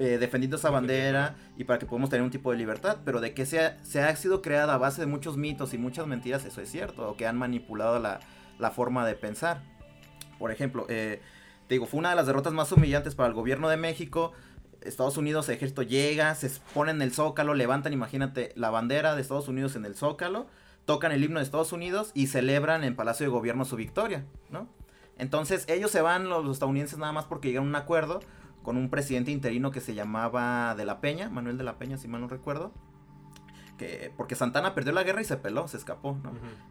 [0.00, 3.34] eh, defendiendo esa bandera y para que podamos tener un tipo de libertad, pero de
[3.34, 6.62] que sea, se ha sido creada a base de muchos mitos y muchas mentiras, eso
[6.62, 8.20] es cierto, o que han manipulado la,
[8.58, 9.60] la forma de pensar.
[10.38, 11.20] Por ejemplo, eh,
[11.68, 14.32] te digo, fue una de las derrotas más humillantes para el gobierno de México.
[14.80, 19.20] Estados Unidos, el ejército llega, se pone en el zócalo, levantan, imagínate, la bandera de
[19.20, 20.46] Estados Unidos en el zócalo,
[20.86, 24.66] tocan el himno de Estados Unidos y celebran en Palacio de Gobierno su victoria, ¿no?
[25.18, 28.20] Entonces ellos se van, los, los estadounidenses, nada más porque llegaron a un acuerdo
[28.62, 32.08] con un presidente interino que se llamaba De la Peña, Manuel de la Peña, si
[32.08, 32.72] mal no recuerdo.
[33.78, 36.18] Que, porque Santana perdió la guerra y se peló, se escapó.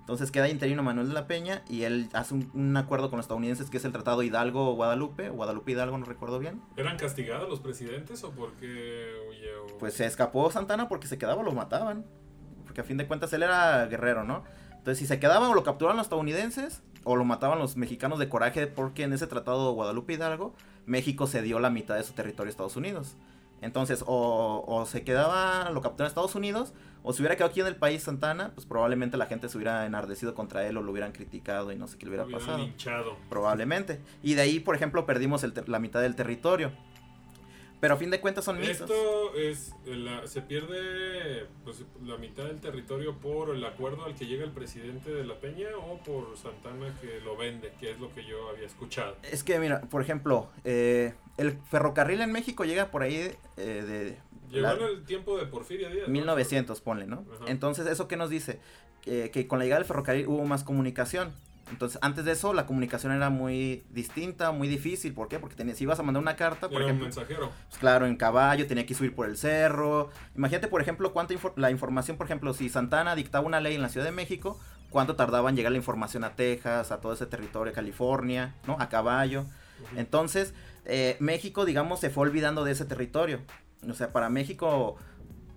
[0.02, 3.24] Entonces queda interino Manuel de la Peña y él hace un, un acuerdo con los
[3.24, 6.62] estadounidenses que es el Tratado Hidalgo-Guadalupe, o Guadalupe Hidalgo, no recuerdo bien.
[6.78, 9.78] ¿Eran castigados los presidentes o porque huyó?
[9.80, 12.06] Pues se escapó Santana porque se quedaba, lo mataban.
[12.66, 14.44] Porque a fin de cuentas él era guerrero, ¿no?
[14.78, 18.30] Entonces, si se quedaba o lo capturaban los estadounidenses o lo mataban los mexicanos de
[18.30, 20.54] coraje, porque en ese tratado de Guadalupe Hidalgo,
[20.90, 23.16] México cedió la mitad de su territorio a Estados Unidos.
[23.62, 26.74] Entonces, o, o se quedaba, lo capturaban Estados Unidos,
[27.04, 29.86] o si hubiera quedado aquí en el país Santana, pues probablemente la gente se hubiera
[29.86, 32.58] enardecido contra él o lo hubieran criticado y no sé qué le hubiera Lo pasado.
[32.58, 33.16] linchado.
[33.30, 34.02] Probablemente.
[34.24, 36.72] Y de ahí, por ejemplo, perdimos el la mitad del territorio.
[37.82, 38.82] Pero a fin de cuentas son mitos.
[38.82, 44.26] Esto es, la- se pierde pues, la mitad del territorio por el acuerdo al que
[44.28, 48.14] llega el presidente de la Peña o por Santana que lo vende, que es lo
[48.14, 49.16] que yo había escuchado.
[49.24, 54.18] Es que, mira, por ejemplo, eh, el ferrocarril en México llega por ahí eh, de...
[54.52, 56.08] Llegó la- en el tiempo de Porfirio Díaz.
[56.08, 56.14] ¿no?
[56.14, 57.24] 1900, ponle, ¿no?
[57.36, 57.46] Ajá.
[57.48, 58.60] Entonces, ¿eso qué nos dice?
[59.02, 61.32] Que, que con la llegada del ferrocarril hubo más comunicación.
[61.72, 65.14] Entonces, antes de eso, la comunicación era muy distinta, muy difícil.
[65.14, 65.40] ¿Por qué?
[65.40, 67.52] Porque tenías, si ibas a mandar una carta, por Era un ejemplo, mensajero.
[67.70, 70.10] pues claro, en caballo, tenía que subir por el cerro.
[70.36, 73.82] Imagínate, por ejemplo, cuánta infor- la información, por ejemplo, si Santana dictaba una ley en
[73.82, 77.28] la Ciudad de México, cuánto tardaba en llegar la información a Texas, a todo ese
[77.28, 78.76] territorio, California, ¿no?
[78.80, 79.46] A caballo.
[79.96, 80.54] Entonces,
[80.86, 83.40] eh, México, digamos, se fue olvidando de ese territorio.
[83.88, 84.98] O sea, para México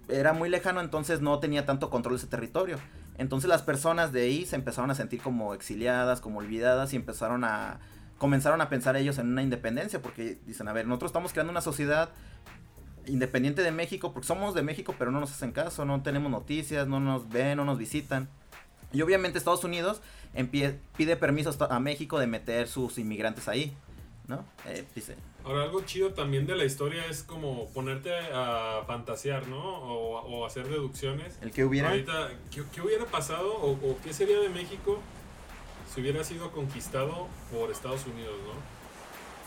[0.08, 2.76] era muy lejano, entonces no tenía tanto control de ese territorio.
[3.18, 7.44] Entonces las personas de ahí se empezaron a sentir como exiliadas, como olvidadas y empezaron
[7.44, 7.80] a
[8.18, 11.60] comenzaron a pensar ellos en una independencia porque dicen, a ver, nosotros estamos creando una
[11.60, 12.10] sociedad
[13.06, 16.86] independiente de México porque somos de México, pero no nos hacen caso, no tenemos noticias,
[16.86, 18.28] no nos ven, no nos visitan.
[18.92, 20.02] Y obviamente Estados Unidos
[20.52, 23.74] pide permiso a México de meter sus inmigrantes ahí,
[24.28, 24.44] ¿no?
[24.66, 29.58] Eh, dice, Ahora, algo chido también de la historia es como ponerte a fantasear, ¿no?
[29.60, 31.38] O, o hacer deducciones.
[31.42, 31.90] el que hubiera...
[31.90, 35.00] Ahorita, ¿qué, qué hubiera pasado o, o qué sería de México
[35.92, 38.52] si hubiera sido conquistado por Estados Unidos, ¿no?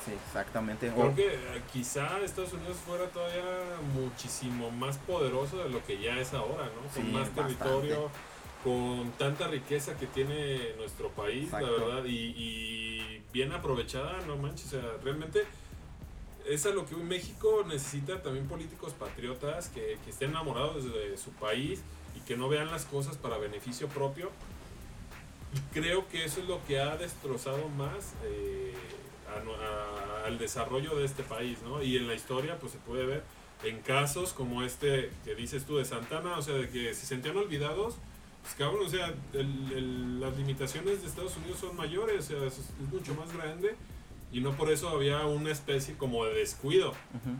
[0.06, 0.92] Sí, exactamente.
[0.92, 3.42] Creo que eh, quizá Estados Unidos fuera todavía
[3.96, 6.82] muchísimo más poderoso de lo que ya es ahora, ¿no?
[6.94, 7.56] Con Sí, más bastante.
[7.56, 8.10] territorio,
[8.64, 14.68] con tanta riqueza que tiene nuestro país, la verdad, y, y bien aprovechada, no manches,
[14.68, 15.44] o sea, realmente
[16.48, 21.18] es a lo que hoy México necesita también políticos patriotas que, que estén enamorados de
[21.18, 21.82] su país
[22.16, 24.30] y que no vean las cosas para beneficio propio.
[25.54, 28.74] Y creo que eso es lo que ha destrozado más eh,
[30.26, 31.82] al desarrollo de este país, ¿no?
[31.82, 33.24] Y en la historia, pues se puede ver
[33.64, 37.38] en casos como este que dices tú de Santana, o sea, de que se sentían
[37.38, 37.96] olvidados,
[38.44, 42.60] pues cabrón, o sea, el- las limitaciones de Estados Unidos son mayores, o sea, es
[42.92, 43.76] mucho más grande
[44.32, 46.90] y no por eso había una especie como de descuido.
[46.90, 47.36] Ujú.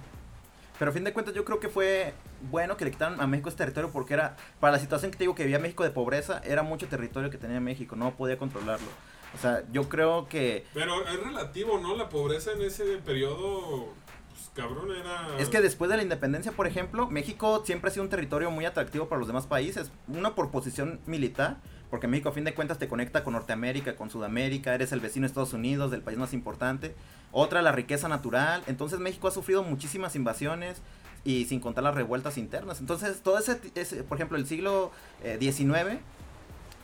[0.78, 2.14] Pero a fin de cuentas yo creo que fue
[2.50, 5.24] bueno que le quitaran a México ese territorio porque era, para la situación que te
[5.24, 8.88] digo que vivía México de pobreza, era mucho territorio que tenía México, no podía controlarlo.
[9.34, 10.66] O sea, yo creo que...
[10.74, 11.96] Pero es relativo, ¿no?
[11.96, 13.94] La pobreza en ese periodo,
[14.30, 15.38] pues cabrón, era...
[15.38, 18.66] Es que después de la independencia, por ejemplo, México siempre ha sido un territorio muy
[18.66, 19.92] atractivo para los demás países.
[20.08, 21.58] Una por posición militar,
[21.90, 25.24] porque México a fin de cuentas te conecta con Norteamérica, con Sudamérica, eres el vecino
[25.24, 26.96] de Estados Unidos, del país más importante.
[27.32, 28.64] Otra, la riqueza natural.
[28.68, 30.82] Entonces México ha sufrido muchísimas invasiones
[31.26, 32.80] y sin contar las revueltas internas.
[32.80, 33.56] Entonces, todo ese,
[34.04, 34.92] por ejemplo, el siglo
[35.24, 36.00] eh, XIX,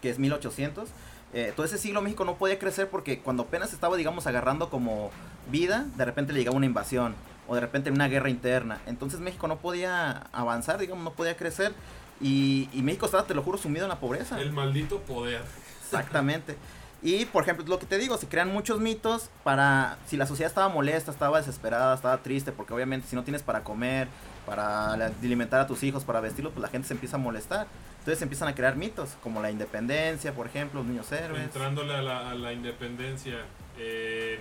[0.01, 0.89] que es 1800,
[1.33, 5.11] eh, todo ese siglo México no podía crecer porque cuando apenas estaba, digamos, agarrando como
[5.49, 7.15] vida, de repente le llegaba una invasión
[7.47, 8.81] o de repente una guerra interna.
[8.87, 11.73] Entonces México no podía avanzar, digamos, no podía crecer.
[12.21, 14.39] Y, y México estaba, te lo juro, sumido en la pobreza.
[14.39, 15.41] El maldito poder.
[15.83, 16.55] Exactamente.
[17.03, 20.49] Y, por ejemplo, lo que te digo, se crean muchos mitos para, si la sociedad
[20.49, 24.07] estaba molesta, estaba desesperada, estaba triste, porque obviamente si no tienes para comer,
[24.45, 27.65] para alimentar a tus hijos, para vestirlos, pues la gente se empieza a molestar.
[27.93, 31.41] Entonces se empiezan a crear mitos, como la independencia, por ejemplo, los niños héroes.
[31.41, 33.45] Entrándole a la, a la independencia.
[33.79, 34.39] eh,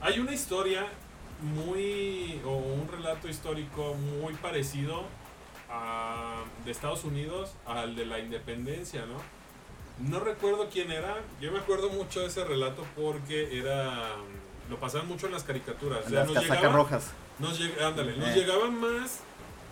[0.00, 0.86] hay una historia
[1.40, 5.04] muy, o un relato histórico muy parecido
[5.70, 9.16] a, de Estados Unidos al de la independencia, ¿no?
[10.08, 14.14] No recuerdo quién era, yo me acuerdo mucho de ese relato porque era,
[14.70, 16.06] lo pasaban mucho en las caricaturas.
[16.06, 16.28] O sea, las
[16.62, 17.10] nos rojas.
[17.38, 18.34] nos lleg- ándale, nos Eh.
[18.36, 19.20] llegaba más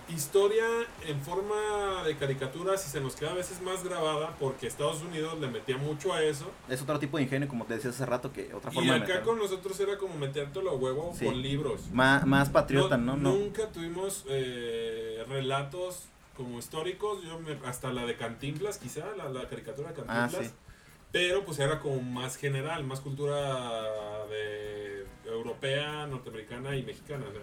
[0.08, 0.64] historia
[1.06, 5.38] en forma de caricaturas y se nos queda a veces más grabada porque Estados Unidos
[5.40, 6.50] le metía mucho a eso.
[6.68, 9.00] Es otro tipo de ingenio, como te decía hace rato, que otra Y forma de
[9.12, 11.24] acá con nosotros era como metértelo a huevo Sí.
[11.24, 11.90] con libros.
[11.92, 13.16] Más, más patriota, ¿no?
[13.16, 13.32] No.
[13.32, 16.04] Nunca tuvimos eh, relatos
[16.36, 20.48] como históricos, yo me- hasta la de Cantinflas quizá, la, la caricatura de Ah, Cantinflas.
[20.48, 20.52] sí.
[21.12, 27.24] Pero pues era como más general, más cultura de europea, norteamericana y mexicana.
[27.28, 27.40] o sea.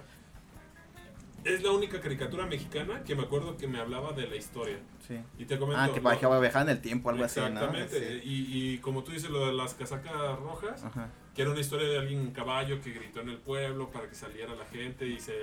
[1.44, 4.78] Es la única caricatura mexicana que me acuerdo que me hablaba de la historia.
[5.08, 5.20] Sí.
[5.38, 5.82] Y te comento.
[5.82, 7.48] Ah, que viajaba viajaba en el tiempo, algo así, ¿no?
[7.48, 8.22] Exactamente.
[8.24, 11.10] Y, y como tú dices, lo de las casacas rojas, Ajá.
[11.36, 14.16] que era una historia de alguien en caballo que gritó en el pueblo para que
[14.16, 15.34] saliera la gente y se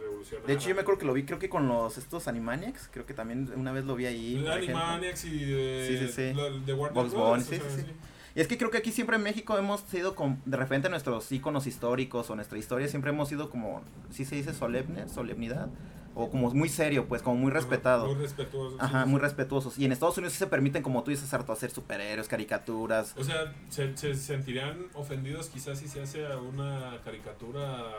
[0.00, 0.46] revolucionara.
[0.46, 3.06] De hecho, yo me acuerdo que lo vi, creo que con los estos Animaniacs, creo
[3.06, 4.46] que también una vez lo vi ahí.
[4.46, 7.92] Animaniacs y de, Sí, sí, de Warner Bugs Brothers, Bunny, o sí, sea, sí, sí.
[8.38, 11.32] Y es que creo que aquí siempre en México hemos sido con, de repente nuestros
[11.32, 15.70] íconos históricos o nuestra historia siempre hemos sido como, sí se dice solemne, solemnidad,
[16.14, 18.06] o como muy serio, pues como muy respetado.
[18.06, 18.76] Muy respetuoso.
[18.76, 19.22] sí, Ajá, sí, muy sí.
[19.24, 19.78] respetuosos.
[19.80, 23.12] Y en Estados Unidos sí se permiten, como tú dices, harto hacer superhéroes, caricaturas.
[23.16, 27.92] O sea, se, se sentirían ofendidos quizás si se hace una caricatura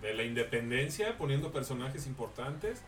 [0.00, 2.82] de la independencia poniendo personajes importantes.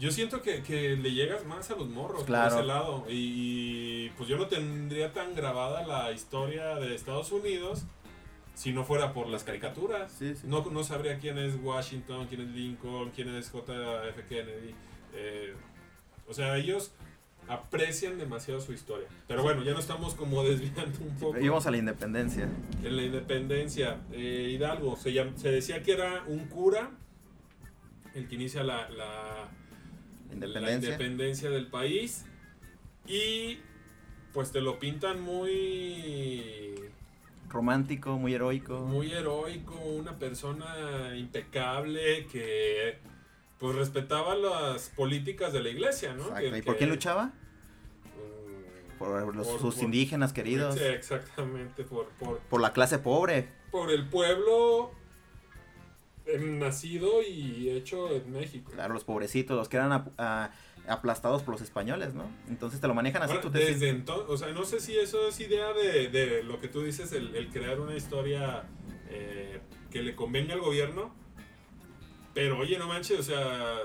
[0.00, 2.50] Yo siento que, que le llegas más a los morros Claro.
[2.50, 3.04] por ese lado.
[3.08, 7.84] Y, pues yo no tendría tan grabada la historia de Estados Unidos
[8.54, 10.10] si no fuera por las caricaturas.
[10.18, 10.42] Sí, sí.
[10.46, 14.74] No, no sabría quién es Washington, quién es Lincoln, quién es JF Kennedy.
[15.14, 15.54] eh,
[16.26, 16.92] o sea, ellos
[17.48, 19.08] aprecian demasiado su historia.
[19.26, 21.38] Pero bueno, ya nos estamos como desviando un poco.
[21.40, 22.48] Íbamos a la independencia.
[22.82, 26.90] En la independencia, eh, Hidalgo, se, llam- se decía que era un cura
[28.14, 29.48] el que inicia la, la,
[30.30, 31.50] la Independencia.
[31.50, 32.24] del país.
[33.06, 33.58] Y
[34.32, 36.74] pues te lo pintan muy
[37.48, 38.80] Romántico, muy heroico.
[38.80, 42.98] muy heroico, una persona impecable que
[43.58, 46.24] pues respetaba las políticas de la iglesia, ¿no?
[46.28, 46.50] Exacto.
[46.50, 47.26] Que- ¿Y por que, quién luchaba?
[47.26, 50.76] mm, Por los, Por- sus por- indígenas queridos.
[50.76, 53.48] sí, exactamente, por, por, Por la clase pobre.
[53.70, 54.92] por el pueblo
[56.38, 58.72] nacido y hecho en México.
[58.72, 60.50] Claro, los pobrecitos, los que eran ap- a-
[60.88, 62.24] aplastados por los españoles, ¿no?
[62.48, 63.32] Entonces te lo manejan así.
[63.32, 66.08] Ahora, tú te desde sientes- entonces, o sea, no sé si eso es idea de,
[66.08, 68.64] de lo que tú dices, el, el crear una historia
[69.08, 71.14] eh, que le convenga al gobierno,
[72.34, 73.78] pero oye, no manches, o sea,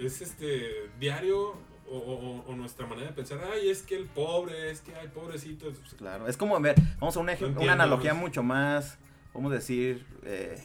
[0.00, 1.54] es este diario
[1.88, 5.08] o, o- o nuestra manera de pensar, ay, es que el pobre, es que hay
[5.08, 5.78] pobrecitos.
[5.96, 8.98] Claro, es como, ver, vamos a un ejemplo, una analogía mucho más,
[9.32, 10.60] vamos a decir, eh,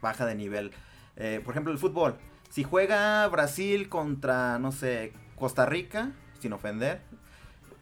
[0.00, 0.72] baja de nivel.
[1.16, 2.16] Eh, por ejemplo, el fútbol.
[2.50, 7.00] Si juega Brasil contra, no sé, Costa Rica, sin ofender,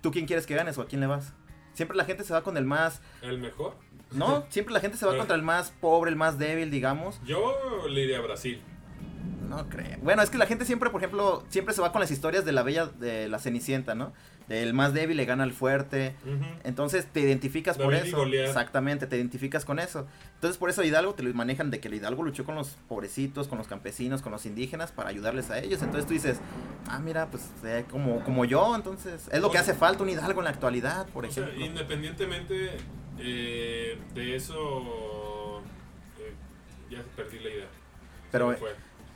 [0.01, 1.33] ¿tú quién quieres que ganes o a quién le vas?
[1.75, 3.75] Siempre la gente se va con el más, El mejor.
[4.13, 4.45] ¿no?
[4.49, 7.21] Siempre la gente se va contra el más pobre, el más débil, digamos.
[7.25, 7.55] Yo
[7.89, 8.63] le iría a Brasil.
[9.49, 9.99] No creo.
[10.03, 12.53] Bueno, es que la gente siempre, por ejemplo, siempre se va con las historias de
[12.53, 14.13] la bella, de la Cenicienta, ¿no?
[14.49, 16.15] Del más débil le gana al fuerte.
[16.65, 18.25] Entonces te identificas por David eso.
[18.27, 20.07] Exactamente, te identificas con eso.
[20.35, 23.49] Entonces por eso Hidalgo te lo manejan de que el Hidalgo luchó con los pobrecitos,
[23.49, 25.81] con los campesinos, con los indígenas para ayudarles a ellos.
[25.83, 26.41] Entonces tú dices,
[26.89, 30.41] ah, mira, pues eh, como, como yo, entonces es lo que hace falta un Hidalgo
[30.41, 31.65] en la actualidad, por O sea, ejemplo.
[31.65, 32.77] independientemente
[33.19, 35.61] eh, de eso,
[36.19, 36.35] eh,
[36.91, 37.67] ya perdí la idea.
[38.31, 38.55] Pero.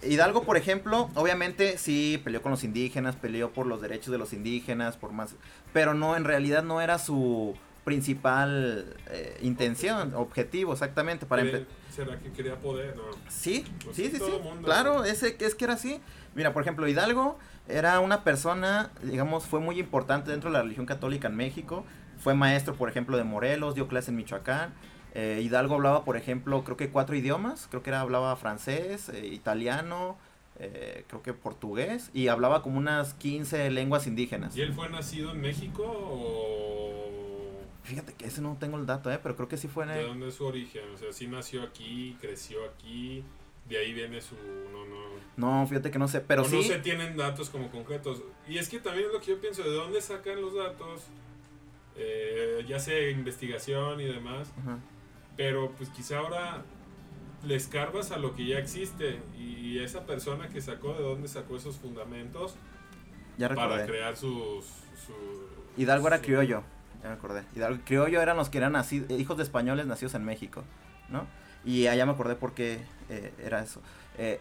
[0.02, 4.32] Hidalgo, por ejemplo, obviamente sí peleó con los indígenas, peleó por los derechos de los
[4.32, 5.34] indígenas, por más,
[5.72, 11.66] pero no, en realidad no era su principal eh, intención, objetivo, exactamente, para ¿Cree- empe-
[11.94, 12.94] ¿Será que quería poder?
[12.96, 13.02] No.
[13.28, 14.62] Sí, Pues sí, sí, sí, mundo.
[14.64, 16.00] Claro, ese, es que era así.
[16.36, 20.86] Mira, por ejemplo, Hidalgo era una persona, digamos, fue muy importante dentro de la religión
[20.86, 21.84] católica en México.
[22.20, 24.72] Fue maestro, por ejemplo, de Morelos, dio clase en Michoacán.
[25.14, 27.66] Eh, Hidalgo hablaba, por ejemplo, creo que cuatro idiomas.
[27.70, 30.16] Creo que era, hablaba francés, eh, italiano,
[30.58, 32.10] eh, creo que portugués.
[32.14, 34.56] Y hablaba como unas 15 lenguas indígenas.
[34.56, 36.98] ¿Y él fue nacido en México o
[37.88, 40.02] Fíjate que ese no tengo el dato, eh, pero creo que sí fue en de
[40.02, 40.82] dónde es su origen?
[40.92, 43.24] O sea, sí nació aquí, creció aquí,
[43.66, 44.34] de ahí viene su...
[44.34, 46.56] No, no, No, fíjate que no sé, pero o sí...
[46.56, 48.22] no se tienen datos como concretos.
[48.46, 51.04] Y es que también es lo que yo pienso, ¿de dónde sacan los datos?
[51.96, 54.52] Eh, ya sea investigación y demás.
[54.60, 54.78] Ajá.
[55.38, 56.62] Pero pues quizá ahora
[57.46, 61.56] le escarbas a lo que ya existe y esa persona que sacó de dónde sacó
[61.56, 62.56] esos fundamentos
[63.38, 63.68] Ya recordé.
[63.68, 64.66] para crear sus...
[65.06, 65.48] su-
[65.80, 66.64] Hidalgo era su- criollo,
[67.02, 67.44] ya me acordé.
[67.54, 70.64] Hidalgo criollo eran los que eran naci- hijos de españoles nacidos en México,
[71.08, 71.26] ¿no?
[71.64, 73.80] Y allá me acordé por qué eh, era eso.
[74.18, 74.40] Eh,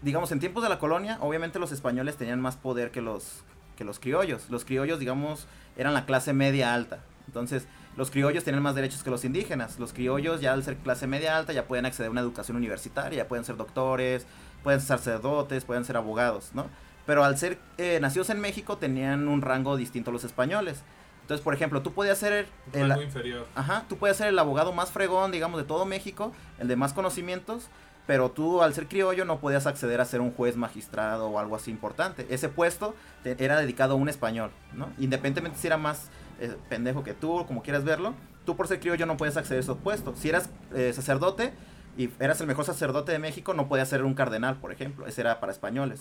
[0.00, 3.42] digamos, en tiempos de la colonia, obviamente los españoles tenían más poder que los,
[3.76, 4.48] que los criollos.
[4.48, 7.00] Los criollos, digamos, eran la clase media alta.
[7.26, 9.78] Entonces, los criollos tenían más derechos que los indígenas.
[9.78, 13.18] Los criollos, ya al ser clase media alta, ya pueden acceder a una educación universitaria,
[13.18, 14.26] ya pueden ser doctores,
[14.62, 16.66] pueden ser sacerdotes, pueden ser abogados, ¿no?
[17.06, 20.82] Pero al ser eh, nacidos en México, tenían un rango distinto a los españoles.
[21.22, 23.46] Entonces, por ejemplo, tú podías ser el, rango inferior.
[23.54, 26.92] Ajá, tú puedes ser el abogado más fregón, digamos, de todo México, el de más
[26.92, 27.68] conocimientos,
[28.06, 31.54] pero tú al ser criollo no podías acceder a ser un juez magistrado o algo
[31.56, 32.26] así importante.
[32.30, 34.88] Ese puesto te- era dedicado a un español, ¿no?
[34.98, 36.08] Independientemente si era más
[36.42, 38.14] eh, pendejo que tú, como quieras verlo,
[38.44, 40.18] tú por ser criollo no puedes acceder a esos puestos.
[40.18, 41.52] Si eras eh, sacerdote,
[41.96, 45.06] y eras el mejor sacerdote de México, no podías ser un cardenal, por ejemplo.
[45.06, 46.00] Ese era para españoles.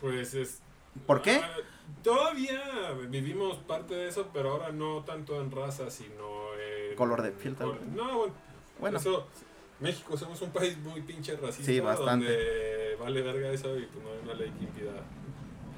[0.00, 0.60] Pues es...
[1.06, 1.36] ¿Por qué?
[1.42, 1.48] Ah,
[2.02, 2.60] todavía
[3.08, 6.54] vivimos parte de eso, pero ahora no tanto en raza, sino
[6.90, 6.96] en...
[6.96, 7.88] Color de piel, tal col- vez.
[7.90, 8.34] No, bueno,
[8.80, 9.26] Bueno, eso...
[9.78, 11.64] México somos un país muy pinche racista.
[11.72, 12.26] Sí, bastante.
[12.26, 14.92] Donde vale verga eso y pues no hay una ley que impida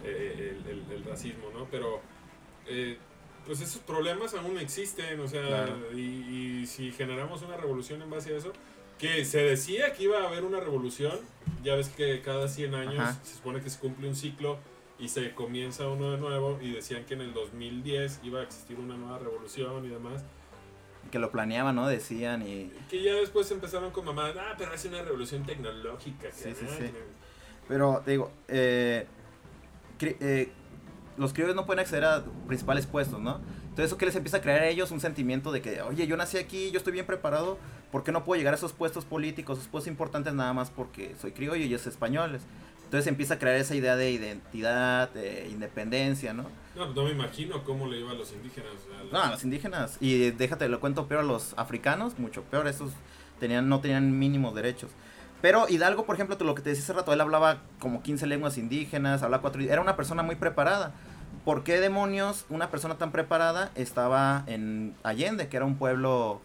[0.02, 1.66] eh, el, el- el racismo, ¿no?
[1.70, 2.00] Pero...
[2.66, 2.96] eh,
[3.46, 5.76] pues esos problemas aún existen, o sea, Claro.
[5.94, 6.00] y,
[6.62, 8.52] y si generamos una revolución en base a eso,
[8.98, 11.18] que se decía que iba a haber una revolución,
[11.64, 13.18] ya ves que cada 100 años Ajá.
[13.24, 14.58] se supone que se cumple un ciclo
[14.98, 18.78] y se comienza uno de nuevo y decían que en el 2010 iba a existir
[18.78, 20.22] una nueva revolución y demás,
[21.10, 21.88] que lo planeaban, ¿no?
[21.88, 22.70] Decían y...
[22.88, 26.28] que ya después empezaron con mamadas, ah, pero es una revolución tecnológica.
[26.32, 26.90] Sí, sí, sí.
[27.68, 29.06] Pero, digo, eh,
[30.00, 30.52] eh,
[31.16, 33.40] los criollos no pueden acceder a principales puestos, ¿no?
[33.62, 36.16] Entonces eso que les empieza a crear a ellos un sentimiento de que, oye, yo
[36.16, 37.58] nací aquí, yo estoy bien preparado,
[37.90, 41.14] ¿por qué no puedo llegar a esos puestos políticos, esos puestos importantes nada más porque
[41.20, 42.42] soy criollo y ellos españoles?
[42.84, 46.44] Entonces empieza a crear esa idea de identidad, de independencia, ¿no?
[46.76, 48.72] No, no me imagino cómo le iba a los indígenas.
[48.74, 49.96] o sea, No, a los indígenas.
[49.98, 52.68] Y déjate, lo cuento peor a los africanos, mucho peor.
[52.68, 52.92] Esos
[53.40, 54.90] tenían, no tenían mínimos derechos.
[55.42, 58.56] Pero Hidalgo, por ejemplo, lo que te decía hace rato, él hablaba como 15 lenguas
[58.56, 59.60] indígenas, hablaba cuatro...
[59.60, 60.92] Era una persona muy preparada.
[61.44, 66.40] ¿Por qué demonios una persona tan preparada estaba en Allende, que era un pueblo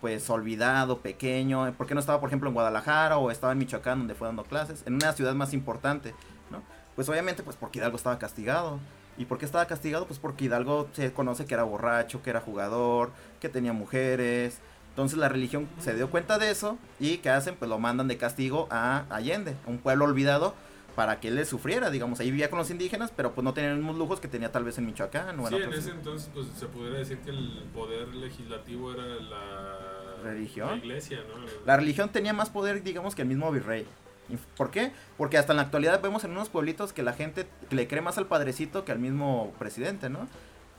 [0.00, 1.70] pues olvidado, pequeño?
[1.74, 4.44] ¿Por qué no estaba, por ejemplo, en Guadalajara o estaba en Michoacán donde fue dando
[4.44, 4.82] clases?
[4.86, 6.14] En una ciudad más importante,
[6.50, 6.62] ¿no?
[6.96, 8.78] Pues obviamente, pues porque Hidalgo estaba castigado.
[9.18, 10.06] ¿Y por qué estaba castigado?
[10.06, 14.60] Pues porque Hidalgo se conoce que era borracho, que era jugador, que tenía mujeres.
[14.98, 17.54] Entonces la religión se dio cuenta de eso y ¿qué hacen?
[17.54, 20.56] Pues lo mandan de castigo a Allende, un pueblo olvidado,
[20.96, 22.18] para que él le sufriera, digamos.
[22.18, 24.64] Ahí vivía con los indígenas, pero pues no tenía los mismos lujos que tenía tal
[24.64, 27.62] vez en Michoacán o Sí, en otros- ese entonces pues se pudiera decir que el
[27.72, 30.68] poder legislativo era la ¿Religión?
[30.70, 31.44] la iglesia, ¿no?
[31.64, 33.86] La religión tenía más poder, digamos, que el mismo virrey.
[34.28, 34.90] ¿Y ¿Por qué?
[35.16, 38.18] Porque hasta en la actualidad vemos en unos pueblitos que la gente le cree más
[38.18, 40.26] al padrecito que al mismo presidente, ¿no?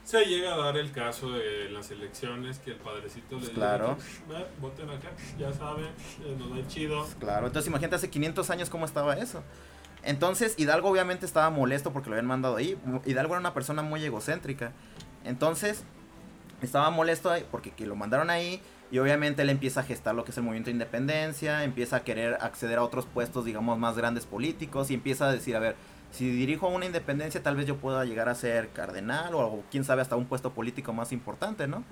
[0.03, 3.97] Se llega a dar el caso de las elecciones que el padrecito le dice claro.
[3.97, 7.07] que, "Ve, voten acá, ya saben, eh, nos va chido.
[7.19, 9.43] Claro, entonces imagínate hace 500 años cómo estaba eso.
[10.03, 12.77] Entonces Hidalgo obviamente estaba molesto porque lo habían mandado ahí.
[13.05, 14.71] Hidalgo era una persona muy egocéntrica.
[15.25, 15.83] Entonces
[16.61, 20.31] estaba molesto porque que lo mandaron ahí y obviamente él empieza a gestar lo que
[20.31, 24.25] es el movimiento de independencia, empieza a querer acceder a otros puestos digamos más grandes
[24.25, 25.75] políticos y empieza a decir, a ver,
[26.11, 30.01] si dirijo una independencia tal vez yo pueda llegar a ser cardenal o quién sabe
[30.01, 31.83] hasta un puesto político más importante, ¿no?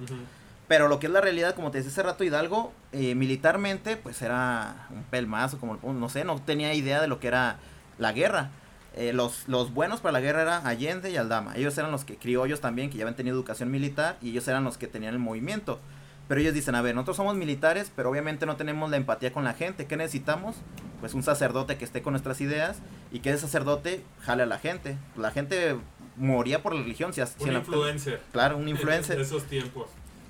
[0.68, 4.22] Pero lo que es la realidad, como te decía hace rato, Hidalgo, eh, militarmente, pues
[4.22, 7.58] era un pelmazo, como no sé, no tenía idea de lo que era
[7.98, 8.50] la guerra.
[8.94, 11.56] Eh, los, los buenos para la guerra era Allende y Aldama.
[11.56, 14.64] Ellos eran los que criollos también, que ya habían tenido educación militar, y ellos eran
[14.64, 15.80] los que tenían el movimiento.
[16.28, 19.44] Pero ellos dicen, a ver, nosotros somos militares, pero obviamente no tenemos la empatía con
[19.46, 19.86] la gente.
[19.86, 20.56] ¿Qué necesitamos?
[21.00, 22.78] Pues un sacerdote que esté con nuestras ideas
[23.12, 24.98] y que ese sacerdote jale a la gente.
[25.16, 25.78] La gente
[26.18, 27.14] moría por la religión.
[27.14, 28.22] Si, si Un en la- influencer.
[28.34, 29.16] Claro, un influencer.
[29.18, 29.88] De esos tiempos.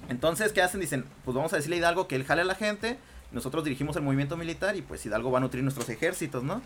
[0.09, 0.79] Entonces, ¿qué hacen?
[0.81, 2.97] Dicen, pues vamos a decirle a Hidalgo que él jale a la gente,
[3.31, 6.61] nosotros dirigimos el movimiento militar y pues Hidalgo va a nutrir nuestros ejércitos, ¿no?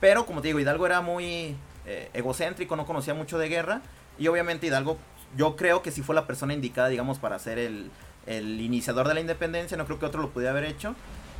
[0.00, 1.56] Pero, como te digo, Hidalgo era muy
[1.86, 3.80] eh, egocéntrico, no conocía mucho de guerra
[4.18, 4.98] y obviamente Hidalgo,
[5.36, 7.90] yo creo que sí fue la persona indicada, digamos, para ser el,
[8.26, 10.94] el iniciador de la independencia, no creo que otro lo pudiera haber hecho,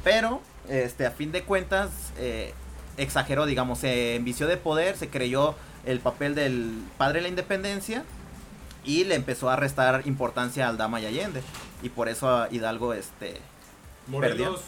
[0.04, 2.54] pero, este, a fin de cuentas, eh,
[2.96, 8.04] exageró, digamos, se envició de poder, se creyó el papel del padre de la independencia
[8.84, 11.42] y le empezó a restar importancia al Dama y Allende.
[11.82, 13.40] Y por eso a Hidalgo, este...
[14.06, 14.60] Morelos,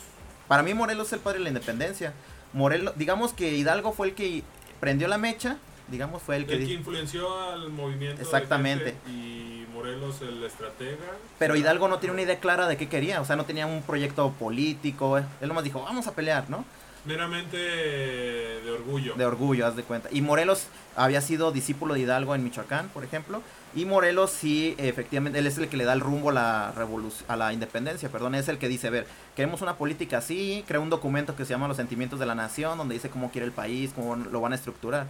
[0.48, 2.12] Para mí Morelos es el padre de la independencia.
[2.52, 4.42] Morelos, digamos que Hidalgo fue el que
[4.80, 5.58] prendió la mecha,
[5.90, 6.54] digamos, fue el que...
[6.54, 8.16] el que di- influenció al movimiento.
[8.18, 8.94] de Exactamente.
[9.08, 10.96] y Morelos, el estratega.
[11.38, 13.82] Pero Hidalgo no tenía una idea clara de qué quería, o sea, no tenía un
[13.82, 15.18] proyecto político.
[15.18, 15.24] eh.
[15.40, 16.64] Él nomás dijo, vamos a pelear, ¿no?
[17.04, 19.14] Meramente de orgullo.
[19.14, 20.08] De orgullo, haz de cuenta.
[20.12, 20.66] Y Morelos
[20.96, 23.40] había sido discípulo de Hidalgo en Michoacán, por ejemplo.
[23.74, 26.72] Y Morelos sí, efectivamente, él es el que le da el rumbo a la
[27.28, 30.80] a la independencia, perdón, es el que dice, a ver, queremos una política así, crea
[30.80, 33.52] un documento que se llama Los Sentimientos de la Nación, donde dice cómo quiere el
[33.52, 35.06] país, cómo lo van a estructurar.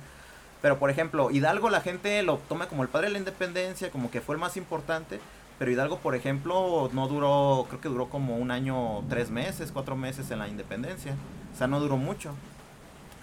[0.61, 4.11] Pero, por ejemplo, Hidalgo la gente lo toma como el padre de la independencia, como
[4.11, 5.21] que fue el más importante,
[5.59, 9.97] pero Hidalgo, por ejemplo, no duró, creo que duró como un año, tres meses, cuatro
[9.97, 11.17] meses en la independencia.
[11.53, 12.33] O sea, no duró mucho.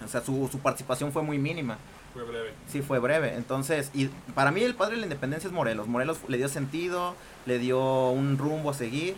[0.04, 1.78] O sea, su, su participación fue muy mínima.
[2.12, 2.52] Fue breve.
[2.66, 3.34] Sí, fue breve.
[3.34, 5.86] Entonces, y para mí el padre de la independencia es Morelos.
[5.86, 7.14] Morelos le dio sentido,
[7.46, 9.16] le dio un rumbo a seguir.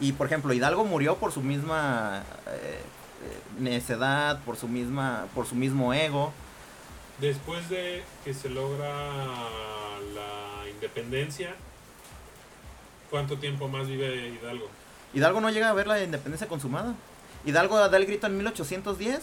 [0.00, 2.80] Y por ejemplo, Hidalgo murió por su misma eh,
[3.24, 6.32] eh, necedad, por su misma, por su mismo ego.
[7.20, 8.88] Después de que se logra
[10.14, 11.54] la independencia,
[13.10, 14.68] ¿cuánto tiempo más vive Hidalgo?
[15.14, 16.94] Hidalgo no llega a ver la independencia consumada.
[17.46, 19.20] Hidalgo da el grito en 1810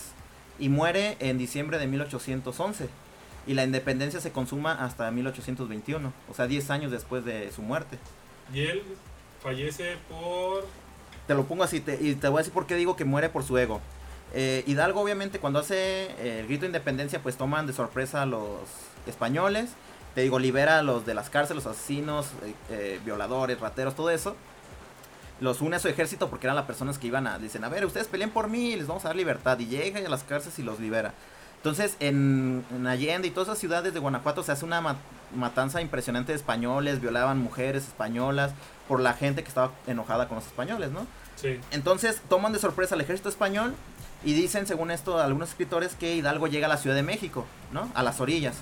[0.60, 2.90] y muere en diciembre de 1811.
[3.46, 8.00] Y la independencia se consuma hasta 1821, o sea, 10 años después de su muerte.
[8.54, 8.82] Y él
[9.42, 10.66] fallece por...
[11.28, 13.28] Te lo pongo así, te- y te voy a decir por qué digo que muere
[13.30, 13.82] por su ego.
[14.34, 18.26] Eh, Hidalgo, obviamente, cuando hace eh, el grito de independencia, pues toman de sorpresa a
[18.26, 18.60] los
[19.06, 19.70] españoles.
[20.16, 22.28] Te digo, libera a los de las cárceles, los asesinos,
[22.70, 24.36] eh, violadores, rateros, todo eso.
[25.40, 27.38] Los une a su ejército porque eran las personas que iban a.
[27.40, 29.58] Dicen, a ver, ustedes peleen por mí les vamos a dar libertad.
[29.60, 31.14] Y llega a las cárceles y los libera.
[31.58, 34.98] Entonces, en, en Allende y todas esas ciudades de Guanajuato se hace una ma-
[35.36, 38.52] matanza impresionante de españoles, violaban mujeres españolas
[38.88, 41.08] por la gente que estaba enojada con los españoles, ¿no?
[41.36, 41.60] Sí.
[41.72, 43.74] Entonces toman de sorpresa al ejército español
[44.26, 47.90] y dicen, según esto, algunos escritores que Hidalgo llega a la Ciudad de México, ¿no?
[47.94, 48.56] A las orillas.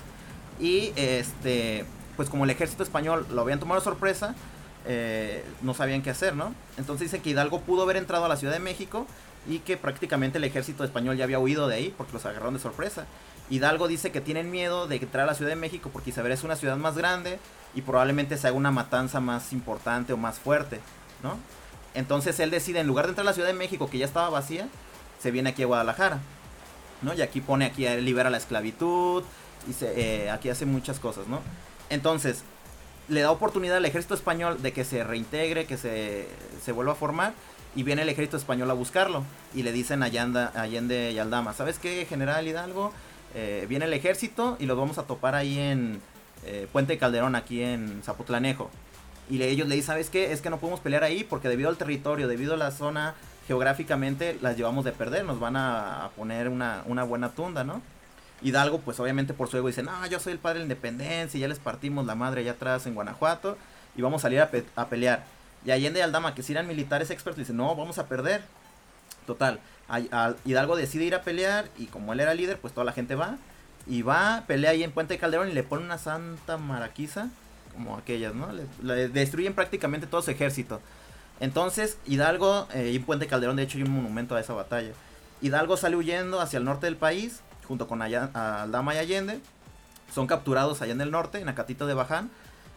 [0.58, 1.84] Y este,
[2.16, 4.34] pues como el ejército español lo habían tomado de sorpresa,
[4.86, 6.54] eh, no sabían qué hacer, ¿no?
[6.76, 9.06] Entonces dicen que Hidalgo pudo haber entrado a la Ciudad de México
[9.48, 12.60] y que prácticamente el ejército español ya había huido de ahí porque los agarraron de
[12.60, 13.06] sorpresa.
[13.50, 16.42] Hidalgo dice que tienen miedo de entrar a la Ciudad de México porque Isabel es
[16.42, 17.38] una ciudad más grande
[17.74, 20.80] y probablemente se haga una matanza más importante o más fuerte,
[21.22, 21.36] ¿no?
[21.94, 24.30] Entonces él decide, en lugar de entrar a la Ciudad de México, que ya estaba
[24.30, 24.68] vacía,
[25.22, 26.18] se viene aquí a Guadalajara,
[27.02, 27.14] ¿no?
[27.14, 29.22] Y aquí pone, aquí libera la esclavitud,
[29.68, 31.40] y se, eh, aquí hace muchas cosas, ¿no?
[31.90, 32.42] Entonces,
[33.08, 36.26] le da oportunidad al ejército español de que se reintegre, que se,
[36.64, 37.34] se vuelva a formar,
[37.74, 41.52] y viene el ejército español a buscarlo, y le dicen a Allende, Allende y Aldama,
[41.54, 42.92] ¿sabes qué, general Hidalgo?
[43.34, 46.00] Eh, viene el ejército y los vamos a topar ahí en
[46.44, 48.70] eh, Puente Calderón, aquí en Zapotlanejo.
[49.30, 50.32] Y le- ellos le dicen, ¿sabes qué?
[50.32, 53.14] Es que no podemos pelear ahí porque debido al territorio, debido a la zona,
[53.46, 57.82] geográficamente las llevamos de perder, nos van a, poner una, buena tunda, ¿no?
[58.42, 61.38] Hidalgo, pues obviamente por su ego dice, no, yo soy el padre de la independencia,
[61.38, 63.56] ya les partimos la madre allá atrás en Guanajuato
[63.96, 65.24] y vamos a salir a, pe- a pelear.
[65.64, 68.42] Y Allende y Aldama, que si eran militares expertos, dicen, no, vamos a perder.
[69.26, 69.60] Total,
[70.44, 73.36] Hidalgo decide ir a pelear y como él era líder, pues toda la gente va.
[73.86, 77.28] Y va, pelea ahí en Puente Calderón y le pone una santa maraquiza,
[77.74, 78.48] como aquellas, ¿no?
[78.52, 80.80] Le, le destruyen prácticamente todo su ejército.
[81.40, 84.92] Entonces, Hidalgo, eh, y en Puente Calderón, de hecho, hay un monumento a esa batalla.
[85.40, 88.30] Hidalgo sale huyendo hacia el norte del país, junto con Alla-
[88.62, 89.40] Aldama y Allende.
[90.14, 92.30] Son capturados allá en el norte, en Acatito de Baján.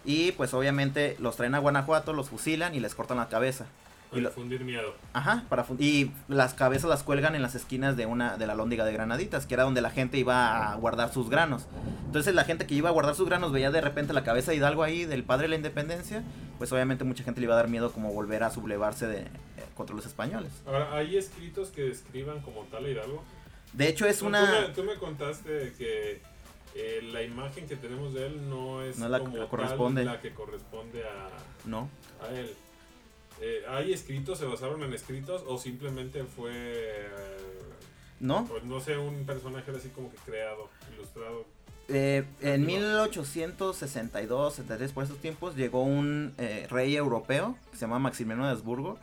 [0.03, 3.65] Y pues obviamente los traen a Guanajuato, los fusilan y les cortan la cabeza.
[4.11, 4.93] Y Para lo- infundir miedo.
[5.13, 8.55] Ajá, para fun- y las cabezas las cuelgan en las esquinas de una de la
[8.55, 11.65] lóndiga de Granaditas, que era donde la gente iba a guardar sus granos.
[12.05, 14.57] Entonces la gente que iba a guardar sus granos veía de repente la cabeza de
[14.57, 16.23] Hidalgo ahí del padre de la independencia,
[16.57, 19.27] pues obviamente mucha gente le iba a dar miedo como volver a sublevarse de, eh,
[19.75, 20.51] contra los españoles.
[20.65, 23.23] Ahora, ¿hay escritos que describan como tal a Hidalgo?
[23.73, 26.21] De hecho es No, una Tú me, tú me contaste que
[26.75, 30.05] eh, la imagen que tenemos de él no es No la como que tal corresponde.
[30.05, 31.27] la que corresponde a,
[31.67, 31.89] no,
[32.21, 32.53] a él.
[33.41, 37.09] Eh, ¿Hay escritos, se basaron en escritos o simplemente fue, eh,
[38.19, 38.45] no.
[38.45, 41.45] pues no sé, un personaje así como que creado, ilustrado?
[41.87, 47.99] Eh, en 1862, 63 por esos tiempos llegó un eh, rey europeo que se llama
[47.99, 48.97] Maximiliano de Habsburgo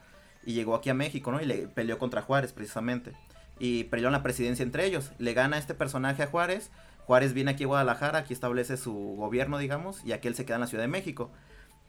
[0.44, 1.40] y llegó aquí a México, ¿no?
[1.40, 3.12] Y le peleó contra Juárez precisamente.
[3.60, 5.12] Y peleó en la presidencia entre ellos.
[5.18, 6.70] Le gana este personaje a Juárez.
[7.06, 10.56] Juárez viene aquí a Guadalajara, aquí establece su gobierno, digamos, y aquí él se queda
[10.56, 11.30] en la Ciudad de México.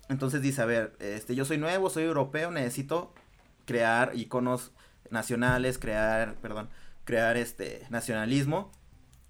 [0.09, 3.13] Entonces dice, a ver, este, yo soy nuevo, soy europeo, necesito
[3.65, 4.71] crear iconos
[5.09, 6.69] nacionales, crear, perdón,
[7.05, 8.71] crear este nacionalismo.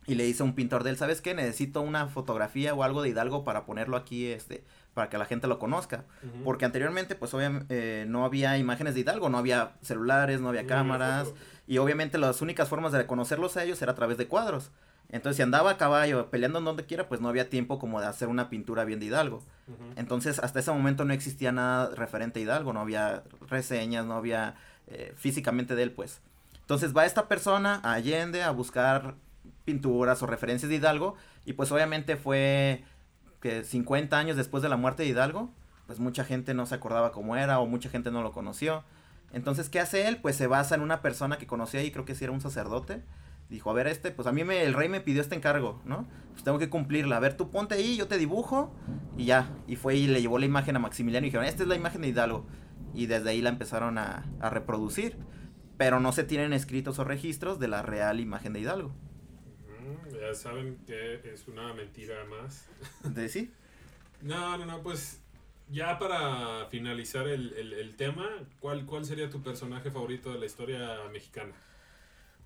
[0.06, 1.34] Y le dice a un pintor de él, ¿sabes qué?
[1.34, 5.48] Necesito una fotografía o algo de Hidalgo para ponerlo aquí, este, para que la gente
[5.48, 6.04] lo conozca.
[6.44, 11.32] Porque anteriormente, pues obviamente, no había imágenes de Hidalgo, no había celulares, no había cámaras.
[11.68, 14.72] Y obviamente las únicas formas de reconocerlos a ellos era a través de cuadros.
[15.10, 18.08] Entonces, si andaba a caballo peleando en donde quiera, pues no había tiempo como de
[18.08, 19.44] hacer una pintura bien de Hidalgo.
[19.96, 24.56] Entonces, hasta ese momento no existía nada referente a Hidalgo, no había reseñas, no había
[24.88, 26.22] eh, físicamente de él, pues.
[26.62, 29.16] Entonces va esta persona a Allende a buscar
[29.66, 32.84] pinturas o referencias de Hidalgo y pues obviamente fue
[33.42, 35.52] que 50 años después de la muerte de Hidalgo,
[35.88, 38.84] pues mucha gente no se acordaba cómo era o mucha gente no lo conoció.
[39.34, 40.18] Entonces, ¿qué hace él?
[40.18, 43.04] Pues se basa en una persona que conocía y creo que sí era un sacerdote.
[43.54, 46.08] Dijo, a ver, este, pues a mí me, el rey me pidió este encargo, ¿no?
[46.32, 47.18] Pues tengo que cumplirla.
[47.18, 48.74] A ver, tú ponte ahí, yo te dibujo.
[49.18, 49.50] Y ya.
[49.68, 52.02] Y fue y le llevó la imagen a Maximiliano y dijeron, esta es la imagen
[52.02, 52.46] de Hidalgo.
[52.96, 55.18] Y desde ahí la empezaron a, a reproducir.
[55.78, 58.92] Pero no se tienen escritos o registros de la real imagen de Hidalgo.
[59.68, 62.68] Ujú, Ya saben que es una mentira más.
[63.04, 63.52] ¿De sí?
[64.22, 65.20] No, no, no, pues
[65.70, 68.26] ya para finalizar el, el- el tema,
[68.62, 71.52] ¿cuál, ¿cuál sería tu personaje favorito de la historia mexicana?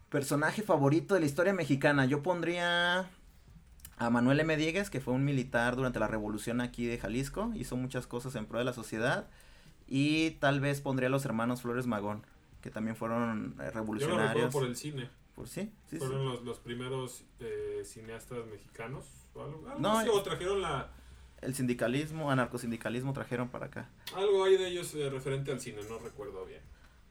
[0.09, 2.05] Personaje favorito de la historia mexicana.
[2.05, 3.09] Yo pondría
[3.97, 4.55] a Manuel M.
[4.55, 7.51] Diegues, que fue un militar durante la revolución aquí de Jalisco.
[7.55, 9.27] Hizo muchas cosas en pro de la sociedad.
[9.87, 12.25] Y tal vez pondría a los hermanos Flores Magón,
[12.61, 14.33] que también fueron eh, Yo lo revolucionarios.
[14.33, 15.09] recuerdo por el cine.
[15.35, 15.97] Por sí, sí, sí.
[15.97, 19.05] Fueron los, los primeros eh, cineastas mexicanos.
[19.35, 20.89] O algo, algo No, así, o trajeron la,
[21.41, 23.89] El sindicalismo, anarcosindicalismo trajeron para acá.
[24.15, 26.61] algo ahí de ellos eh, referente al cine, no recuerdo bien.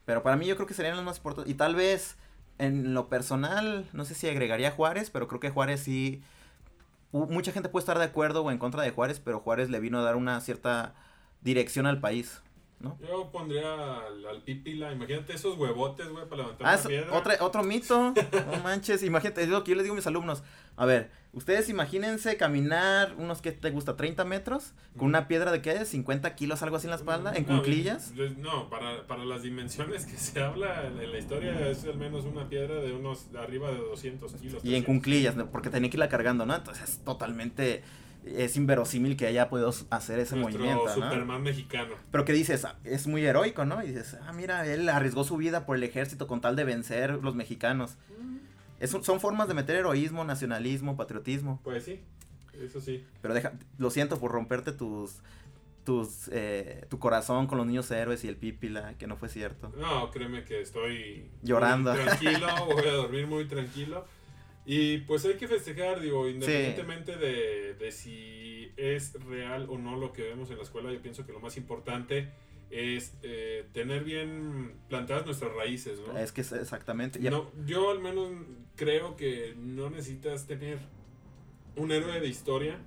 [0.05, 1.51] Pero para mí yo creo que serían los más importantes.
[1.53, 2.15] Y tal vez
[2.59, 6.21] en lo personal, no sé si agregaría a Juárez, pero creo que Juárez sí...
[7.11, 9.99] Mucha gente puede estar de acuerdo o en contra de Juárez, pero Juárez le vino
[9.99, 10.93] a dar una cierta
[11.41, 12.41] dirección al país,
[12.79, 12.97] ¿no?
[13.07, 13.73] Yo pondría
[14.05, 17.13] al, al Pipila, imagínate esos huevotes, güey, para levantar Ah, una piedra.
[17.13, 18.13] otra, otro mito.
[18.13, 20.43] No manches, imagínate, es lo que yo les digo a mis alumnos.
[20.75, 25.61] A ver, ustedes imagínense caminar unos que te gusta 30 metros con una piedra de
[25.63, 28.13] qué, 50 kilos, algo así en la espalda, en No, cunclillas.
[28.37, 32.47] No, para, para las dimensiones que se habla en la historia es al menos una
[32.47, 34.63] piedra de unos de arriba de 200 kilos.
[34.63, 34.85] Y en 300.
[34.85, 36.55] cunclillas, porque tenía que irla cargando, ¿no?
[36.55, 37.83] Entonces es totalmente,
[38.35, 40.93] es inverosímil que haya podido hacer ese Nuestro movimiento, ¿no?
[40.93, 41.93] Superman mexicano.
[42.11, 43.83] Pero que dices, ah, es muy heroico, ¿no?
[43.83, 47.19] Y dices, ah, mira, él arriesgó su vida por el ejército con tal de vencer
[47.23, 47.97] los mexicanos.
[48.79, 51.59] Es un- son formas de meter heroísmo, nacionalismo, patriotismo.
[51.63, 52.01] Pues sí,
[52.61, 53.03] eso sí.
[53.21, 55.15] Pero deja, lo siento por romperte tus,
[55.83, 59.71] tus, eh, tu corazón con los niños héroes y el pípila, que no fue cierto.
[59.77, 61.93] No, créeme que estoy Llorando.
[61.93, 64.05] muy tranquilo, voy a dormir muy tranquilo.
[64.69, 70.11] Y pues hay que festejar, digo, independientemente de, de si es real o no lo
[70.11, 72.29] que vemos en la escuela, yo pienso que lo más importante
[72.69, 76.17] es eh, tener bien plantadas nuestras raíces, ¿no?
[76.19, 77.17] Es que es exactamente.
[77.21, 78.29] ya- No, yo al menos
[78.75, 80.79] creo que no necesitas tener
[81.77, 82.77] un héroe de historia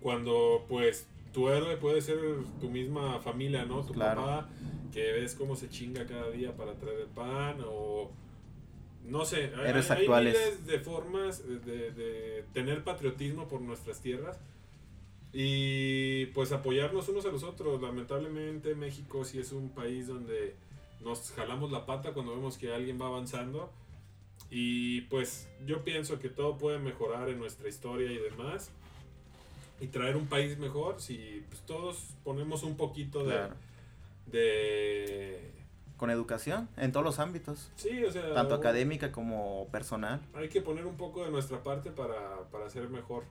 [0.00, 2.18] cuando pues tu héroe puede ser
[2.60, 3.82] tu misma familia, ¿no?
[3.84, 4.20] Tu Claro.
[4.22, 4.48] papá,
[4.92, 8.10] que ves cómo se chinga cada día para traer el pan o
[9.08, 10.36] no sé, hay, Héroes hay actuales.
[10.38, 14.38] miles de formas de, de tener patriotismo por nuestras tierras
[15.32, 17.80] y pues apoyarnos unos a los otros.
[17.82, 20.54] Lamentablemente México sí es un país donde
[21.02, 23.70] nos jalamos la pata cuando vemos que alguien va avanzando.
[24.50, 28.70] Y pues yo pienso que todo puede mejorar en nuestra historia y demás.
[29.80, 33.34] Y traer un país mejor si pues, todos ponemos un poquito de...
[33.34, 33.54] Claro.
[34.26, 35.57] de
[35.98, 37.70] Con educación, en todos los ámbitos.
[37.76, 38.32] sí, o sea...
[38.32, 40.22] Tanto académica como personal.
[40.32, 43.24] Hay que poner un poco de nuestra parte para, para hacer mejor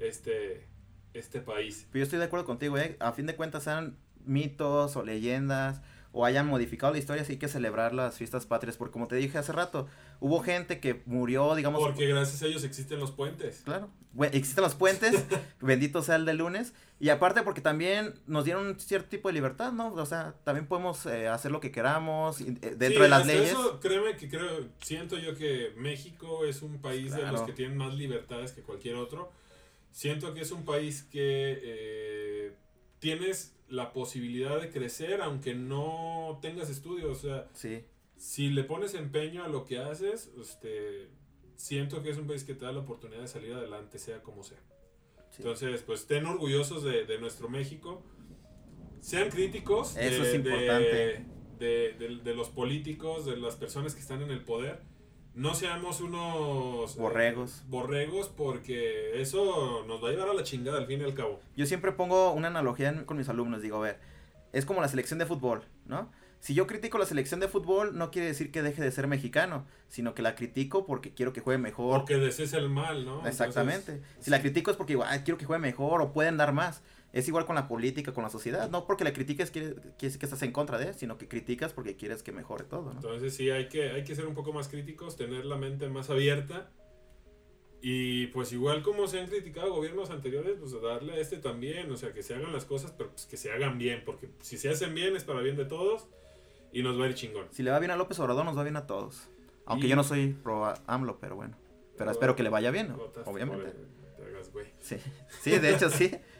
[0.00, 0.66] este,
[1.14, 1.86] este país.
[1.92, 2.96] Pero yo estoy de acuerdo contigo, ¿eh?
[2.98, 5.80] A fin de cuentas sean mitos o leyendas
[6.12, 8.76] o hayan modificado la historia, sí hay que celebrar las fiestas patrias.
[8.76, 9.86] Porque como te dije hace rato,
[10.20, 11.80] hubo gente que murió, digamos...
[11.80, 13.62] Porque gracias a ellos existen los puentes.
[13.64, 13.90] Claro,
[14.32, 15.24] existen los puentes,
[15.60, 19.34] bendito sea el de lunes, y aparte porque también nos dieron un cierto tipo de
[19.34, 19.92] libertad, ¿no?
[19.92, 22.46] O sea, también podemos eh, hacer lo que queramos eh,
[22.76, 23.50] dentro Sí, de las leyes.
[23.50, 27.76] Eso, créeme que creo, siento yo que México es un país de los que tienen
[27.76, 29.30] más libertades que cualquier otro.
[29.92, 32.52] Siento que es un país que eh,
[32.98, 37.18] tienes la posibilidad de crecer aunque no tengas estudios.
[37.18, 37.84] O sea, Sí,
[38.16, 41.08] si le pones empeño a lo que haces, este,
[41.56, 44.42] siento que es un país que te da la oportunidad de salir adelante, sea como
[44.42, 44.58] sea.
[45.30, 45.36] sí.
[45.38, 48.02] Entonces, pues estén orgullosos de, de nuestro México.
[49.00, 51.26] Sean críticos de, Eso es de- importante.
[51.58, 54.80] de- de- de los políticos, de las personas que están en el poder.
[55.38, 57.62] No seamos unos eh, Borregos.
[57.68, 61.38] borregos porque eso nos va a llevar a la chingada al fin y al cabo.
[61.56, 64.00] Yo siempre pongo una analogía en- con mis alumnos, digo, a ver,
[64.52, 66.10] es como la selección de fútbol, ¿no?
[66.40, 69.64] Si yo critico la selección de fútbol, no quiere decir que deje de ser mexicano,
[69.88, 71.98] sino que la critico porque quiero que juegue mejor.
[72.00, 73.24] Porque desees el mal, ¿no?
[73.26, 73.92] Exactamente.
[73.92, 76.52] Entonces, si la critico es porque digo, "Ay, quiero que juegue mejor o pueden dar
[76.52, 76.82] más.
[77.18, 78.70] Es igual con la política, con la sociedad.
[78.70, 81.72] No porque la critiques quiere, quiere decir que estás en contra de, sino que criticas
[81.72, 83.00] porque quieres que mejore todo, ¿no?
[83.00, 86.10] Entonces sí, hay que, hay que ser un poco más críticos, tener la mente más
[86.10, 86.70] abierta.
[87.80, 91.96] Y pues igual como se han criticado gobiernos anteriores, pues darle a este también, o
[91.96, 94.68] sea, que se hagan las cosas, pero pues que se hagan bien, porque si se
[94.68, 96.06] hacen bien es para bien de todos
[96.72, 97.46] y nos va a ir chingón.
[97.50, 99.28] Si le va bien a López Obrador, nos va bien a todos.
[99.66, 101.56] Aunque Y- yo no soy pro AMLO, pero bueno.
[101.96, 102.94] Pero espero que le vaya bien,
[103.24, 103.66] Obviamente.
[103.66, 104.66] el- te hagas güey.
[104.80, 104.98] Sí.
[105.42, 106.12] sí, de hecho sí.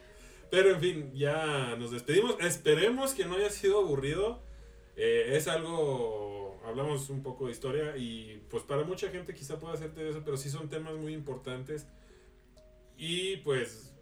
[0.49, 2.35] Pero en fin, ya nos despedimos.
[2.39, 4.41] Esperemos que no haya sido aburrido.
[4.95, 9.77] Eh, es algo, hablamos un poco de historia y pues para mucha gente quizá pueda
[9.77, 11.87] ser tedioso, pero sí son temas muy importantes.
[12.97, 13.93] Y pues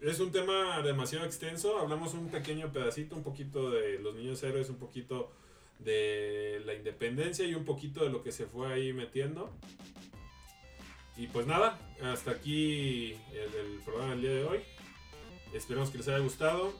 [0.00, 1.78] es un tema demasiado extenso.
[1.78, 5.32] Hablamos un pequeño pedacito, un poquito de los niños héroes, un poquito
[5.78, 9.50] de la independencia y un poquito de lo que se fue ahí metiendo.
[11.16, 14.60] Y pues nada, hasta aquí el programa del día de hoy.
[15.54, 16.72] Esperemos que les haya gustado.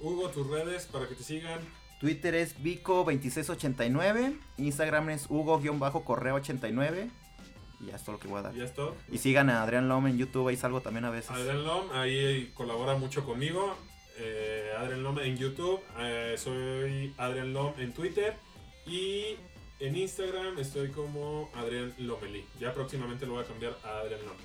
[0.00, 1.60] Hugo, tus redes para que te sigan.
[2.00, 4.36] Twitter es Vico2689.
[4.58, 7.10] Instagram es Hugo-correo89.
[7.80, 8.54] Y ya es todo lo que voy a dar.
[8.54, 8.94] Ya es todo.
[9.10, 11.30] Y sigan a Adrián Lom en YouTube, ahí salgo también a veces.
[11.30, 13.76] Adrián Lom, ahí colabora mucho conmigo.
[14.16, 15.80] Eh, Adrián Lom en YouTube.
[15.98, 18.34] eh, soy Adrián Lom en Twitter.
[18.86, 19.36] Y
[19.80, 22.44] en Instagram estoy como Adrián Lomelí.
[22.60, 24.36] Ya próximamente lo voy a cambiar a Adrián Lom.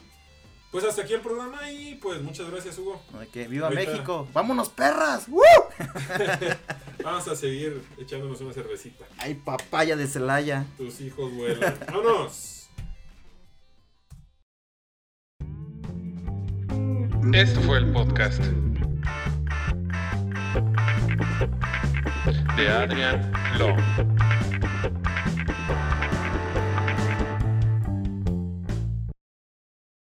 [0.71, 3.01] Pues hasta aquí el programa y pues muchas gracias Hugo.
[3.15, 4.27] Ok, ¡Viva Ahorita- México!
[4.33, 5.27] ¡Vámonos, perras!
[5.27, 5.41] ¡Woo!
[7.03, 9.05] Vamos a seguir echándonos una cervecita.
[9.17, 10.65] ¡Ay, papaya de Celaya!
[10.77, 11.75] Tus hijos vuelan.
[11.87, 12.67] ¡Vámonos!
[17.33, 18.41] Este fue el podcast
[22.57, 23.79] de Adrian Long.